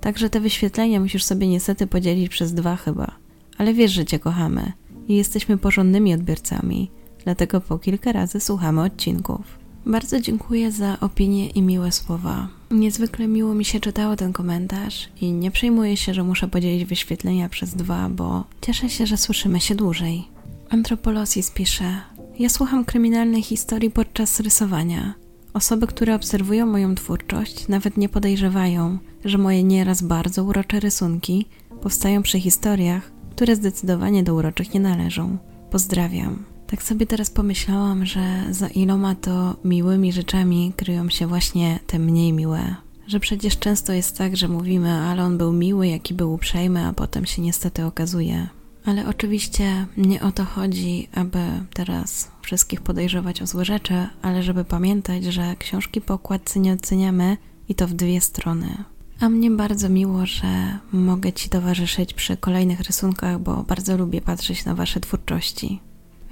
Także 0.00 0.30
te 0.30 0.40
wyświetlenia 0.40 1.00
musisz 1.00 1.24
sobie 1.24 1.48
niestety 1.48 1.86
podzielić 1.86 2.28
przez 2.28 2.54
dwa 2.54 2.76
chyba. 2.76 3.16
Ale 3.58 3.74
wiesz, 3.74 3.92
że 3.92 4.04
cię 4.04 4.18
kochamy 4.18 4.72
i 5.08 5.16
jesteśmy 5.16 5.58
porządnymi 5.58 6.14
odbiorcami, 6.14 6.90
dlatego 7.24 7.60
po 7.60 7.78
kilka 7.78 8.12
razy 8.12 8.40
słuchamy 8.40 8.82
odcinków. 8.82 9.61
Bardzo 9.86 10.20
dziękuję 10.20 10.72
za 10.72 11.00
opinie 11.00 11.50
i 11.50 11.62
miłe 11.62 11.92
słowa. 11.92 12.48
Niezwykle 12.70 13.28
miło 13.28 13.54
mi 13.54 13.64
się 13.64 13.80
czytało 13.80 14.16
ten 14.16 14.32
komentarz 14.32 15.08
i 15.20 15.32
nie 15.32 15.50
przejmuję 15.50 15.96
się, 15.96 16.14
że 16.14 16.24
muszę 16.24 16.48
podzielić 16.48 16.84
wyświetlenia 16.84 17.48
przez 17.48 17.74
dwa, 17.74 18.08
bo 18.08 18.44
cieszę 18.60 18.90
się, 18.90 19.06
że 19.06 19.16
słyszymy 19.16 19.60
się 19.60 19.74
dłużej. 19.74 20.24
Antropolosis 20.70 21.50
pisze: 21.50 21.96
Ja 22.38 22.48
słucham 22.48 22.84
kryminalnej 22.84 23.42
historii 23.42 23.90
podczas 23.90 24.40
rysowania. 24.40 25.14
Osoby, 25.54 25.86
które 25.86 26.14
obserwują 26.14 26.66
moją 26.66 26.94
twórczość, 26.94 27.68
nawet 27.68 27.96
nie 27.96 28.08
podejrzewają, 28.08 28.98
że 29.24 29.38
moje 29.38 29.64
nieraz 29.64 30.02
bardzo 30.02 30.44
urocze 30.44 30.80
rysunki 30.80 31.46
powstają 31.82 32.22
przy 32.22 32.40
historiach, 32.40 33.12
które 33.30 33.56
zdecydowanie 33.56 34.22
do 34.22 34.34
uroczych 34.34 34.74
nie 34.74 34.80
należą. 34.80 35.38
Pozdrawiam. 35.70 36.51
Tak 36.72 36.82
sobie 36.82 37.06
teraz 37.06 37.30
pomyślałam, 37.30 38.06
że 38.06 38.44
za 38.50 38.68
iloma 38.68 39.14
to 39.14 39.56
miłymi 39.64 40.12
rzeczami 40.12 40.72
kryją 40.76 41.08
się 41.08 41.26
właśnie 41.26 41.78
te 41.86 41.98
mniej 41.98 42.32
miłe. 42.32 42.76
Że 43.06 43.20
przecież 43.20 43.58
często 43.58 43.92
jest 43.92 44.18
tak, 44.18 44.36
że 44.36 44.48
mówimy, 44.48 44.92
ale 44.92 45.24
on 45.24 45.38
był 45.38 45.52
miły, 45.52 45.88
jaki 45.88 46.14
był 46.14 46.32
uprzejmy, 46.32 46.86
a 46.86 46.92
potem 46.92 47.26
się 47.26 47.42
niestety 47.42 47.84
okazuje. 47.84 48.48
Ale 48.84 49.08
oczywiście 49.08 49.86
nie 49.96 50.22
o 50.22 50.32
to 50.32 50.44
chodzi, 50.44 51.08
aby 51.14 51.38
teraz 51.74 52.30
wszystkich 52.42 52.80
podejrzewać 52.80 53.42
o 53.42 53.46
złe 53.46 53.64
rzeczy, 53.64 54.06
ale 54.22 54.42
żeby 54.42 54.64
pamiętać, 54.64 55.24
że 55.24 55.56
książki 55.58 56.00
po 56.00 56.14
okładce 56.14 56.60
nie 56.60 56.72
oceniamy 56.72 57.36
i 57.68 57.74
to 57.74 57.86
w 57.86 57.92
dwie 57.92 58.20
strony. 58.20 58.84
A 59.20 59.28
mnie 59.28 59.50
bardzo 59.50 59.88
miło, 59.88 60.26
że 60.26 60.78
mogę 60.92 61.32
Ci 61.32 61.48
towarzyszyć 61.48 62.14
przy 62.14 62.36
kolejnych 62.36 62.80
rysunkach, 62.80 63.40
bo 63.40 63.62
bardzo 63.62 63.96
lubię 63.96 64.20
patrzeć 64.20 64.64
na 64.64 64.74
Wasze 64.74 65.00
twórczości. 65.00 65.80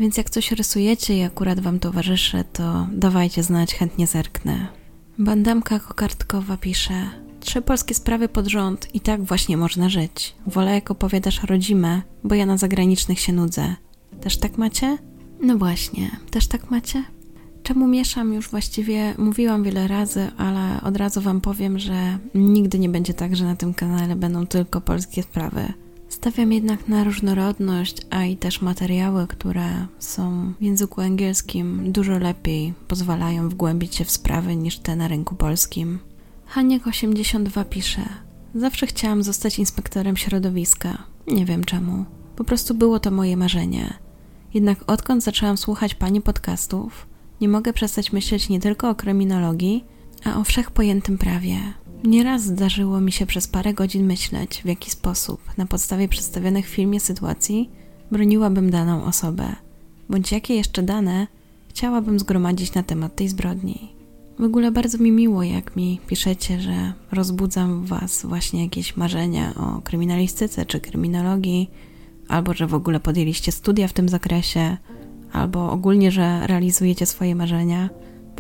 Więc 0.01 0.17
jak 0.17 0.31
coś 0.31 0.53
rysujecie 0.53 1.19
i 1.19 1.23
akurat 1.23 1.61
Wam 1.61 1.79
towarzyszy, 1.79 2.45
to 2.53 2.87
dawajcie 2.93 3.43
znać, 3.43 3.75
chętnie 3.75 4.07
zerknę. 4.07 4.67
Bandamka 5.19 5.81
kokardkowa 5.81 6.57
pisze 6.57 7.11
Trzy 7.41 7.63
polskie 7.63 7.95
sprawy 7.95 8.29
pod 8.29 8.47
rząd 8.47 8.95
i 8.95 9.01
tak 9.01 9.25
właśnie 9.25 9.57
można 9.57 9.89
żyć. 9.89 10.35
Wolę 10.47 10.75
jak 10.75 10.91
opowiadasz 10.91 11.43
rodzime, 11.43 12.03
bo 12.25 12.35
ja 12.35 12.47
na 12.47 12.57
zagranicznych 12.57 13.21
się 13.21 13.33
nudzę. 13.33 13.75
Też 14.21 14.37
tak 14.37 14.59
macie? 14.59 14.99
No 15.43 15.59
właśnie, 15.59 16.11
też 16.31 16.47
tak 16.47 16.71
macie? 16.71 17.05
Czemu 17.63 17.89
mieszam 17.89 18.33
już 18.33 18.51
właściwie 18.51 19.15
mówiłam 19.19 19.63
wiele 19.63 19.89
razy, 19.89 20.31
ale 20.37 20.81
od 20.83 20.97
razu 20.97 21.21
Wam 21.21 21.41
powiem, 21.41 21.79
że 21.79 22.19
nigdy 22.35 22.79
nie 22.79 22.89
będzie 22.89 23.15
tak, 23.15 23.37
że 23.37 23.45
na 23.45 23.57
tym 23.57 23.75
kanale 23.75 24.17
będą 24.17 24.47
tylko 24.47 24.81
polskie 24.81 25.23
sprawy. 25.23 25.73
Stawiam 26.11 26.53
jednak 26.53 26.89
na 26.89 27.05
różnorodność, 27.05 27.97
a 28.11 28.25
i 28.25 28.37
też 28.37 28.63
materiały, 28.63 29.27
które 29.27 29.87
są 29.99 30.53
w 30.61 30.63
języku 30.63 31.01
angielskim 31.01 31.93
dużo 31.93 32.19
lepiej 32.19 32.75
pozwalają 32.89 33.49
wgłębić 33.49 33.95
się 33.95 34.05
w 34.05 34.11
sprawy 34.11 34.57
niż 34.57 34.79
te 34.79 34.97
na 34.97 35.09
rynku 35.09 35.35
polskim. 35.35 35.99
Haniek82 36.55 37.65
pisze: 37.65 38.03
Zawsze 38.55 38.87
chciałam 38.87 39.23
zostać 39.23 39.59
inspektorem 39.59 40.17
środowiska. 40.17 41.03
Nie 41.27 41.47
wiem 41.47 41.65
czemu. 41.65 42.05
Po 42.37 42.45
prostu 42.45 42.75
było 42.75 43.01
to 43.01 43.11
moje 43.11 43.37
marzenie. 43.37 43.95
Jednak 44.55 44.79
odkąd 44.87 45.25
zaczęłam 45.25 45.59
słuchać 45.59 45.95
pani 45.95 46.21
podcastów, 46.21 47.07
nie 47.41 47.49
mogę 47.49 47.73
przestać 47.73 48.13
myśleć 48.13 48.49
nie 48.49 48.61
tylko 48.61 48.91
o 48.91 48.95
kryminologii, 48.95 49.85
a 50.25 50.39
o 50.41 50.45
wszechpojętym 50.45 51.19
prawie. 51.19 51.59
Nieraz 52.05 52.43
zdarzyło 52.43 53.01
mi 53.01 53.13
się 53.13 53.27
przez 53.27 53.49
parę 53.49 53.75
godzin 53.75 54.07
myśleć, 54.07 54.63
w 54.63 54.67
jaki 54.67 54.91
sposób, 54.91 55.41
na 55.57 55.67
podstawie 55.67 56.09
przedstawionych 56.09 56.67
w 56.67 56.75
filmie 56.75 57.01
sytuacji, 57.01 57.71
broniłabym 58.11 58.71
daną 58.71 59.05
osobę, 59.05 59.57
bądź 60.09 60.33
jakie 60.33 60.55
jeszcze 60.55 60.83
dane 60.83 61.27
chciałabym 61.69 62.19
zgromadzić 62.19 62.75
na 62.75 62.83
temat 62.83 63.17
tej 63.17 63.29
zbrodni. 63.29 63.93
W 64.39 64.45
ogóle 64.45 64.71
bardzo 64.71 64.99
mi 64.99 65.13
miło, 65.13 65.43
jak 65.43 65.77
mi 65.77 66.01
piszecie, 66.07 66.61
że 66.61 66.93
rozbudzam 67.13 67.85
w 67.85 67.89
Was 67.89 68.27
właśnie 68.27 68.63
jakieś 68.63 68.97
marzenia 68.97 69.55
o 69.55 69.81
kryminalistyce 69.83 70.67
czy 70.67 70.81
kryminologii, 70.81 71.71
albo 72.29 72.55
że 72.55 72.67
w 72.67 72.75
ogóle 72.75 73.01
podjęliście 73.01 73.53
studia 73.53 73.89
w 73.89 73.93
tym 73.93 74.09
zakresie, 74.09 74.77
albo 75.33 75.73
ogólnie, 75.73 76.11
że 76.11 76.47
realizujecie 76.47 77.07
swoje 77.07 77.35
marzenia, 77.35 77.91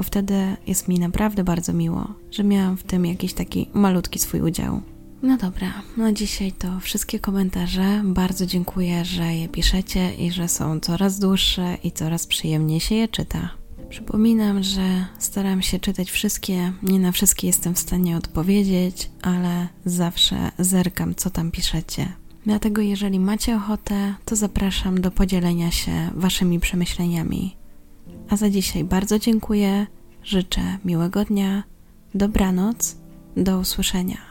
bo 0.00 0.04
wtedy 0.04 0.56
jest 0.66 0.88
mi 0.88 0.98
naprawdę 0.98 1.44
bardzo 1.44 1.72
miło, 1.72 2.14
że 2.30 2.44
miałam 2.44 2.76
w 2.76 2.82
tym 2.82 3.06
jakiś 3.06 3.32
taki 3.32 3.68
malutki 3.74 4.18
swój 4.18 4.40
udział. 4.40 4.82
No 5.22 5.36
dobra, 5.36 5.72
na 5.96 6.12
dzisiaj 6.12 6.52
to 6.52 6.80
wszystkie 6.80 7.18
komentarze. 7.18 8.02
Bardzo 8.04 8.46
dziękuję, 8.46 9.04
że 9.04 9.34
je 9.34 9.48
piszecie 9.48 10.14
i 10.14 10.30
że 10.30 10.48
są 10.48 10.80
coraz 10.80 11.18
dłuższe 11.18 11.76
i 11.84 11.92
coraz 11.92 12.26
przyjemniej 12.26 12.80
się 12.80 12.94
je 12.94 13.08
czyta. 13.08 13.50
Przypominam, 13.88 14.62
że 14.62 15.06
staram 15.18 15.62
się 15.62 15.78
czytać 15.78 16.10
wszystkie, 16.10 16.72
nie 16.82 16.98
na 16.98 17.12
wszystkie 17.12 17.46
jestem 17.46 17.74
w 17.74 17.78
stanie 17.78 18.16
odpowiedzieć, 18.16 19.10
ale 19.22 19.68
zawsze 19.84 20.50
zerkam, 20.58 21.14
co 21.14 21.30
tam 21.30 21.50
piszecie. 21.50 22.12
Dlatego, 22.46 22.82
jeżeli 22.82 23.20
macie 23.20 23.56
ochotę, 23.56 24.14
to 24.24 24.36
zapraszam 24.36 25.00
do 25.00 25.10
podzielenia 25.10 25.70
się 25.70 26.10
Waszymi 26.14 26.60
przemyśleniami. 26.60 27.59
A 28.28 28.36
za 28.36 28.50
dzisiaj 28.50 28.84
bardzo 28.84 29.18
dziękuję, 29.18 29.86
życzę 30.22 30.78
miłego 30.84 31.24
dnia, 31.24 31.62
dobranoc, 32.14 32.96
do 33.36 33.58
usłyszenia. 33.58 34.29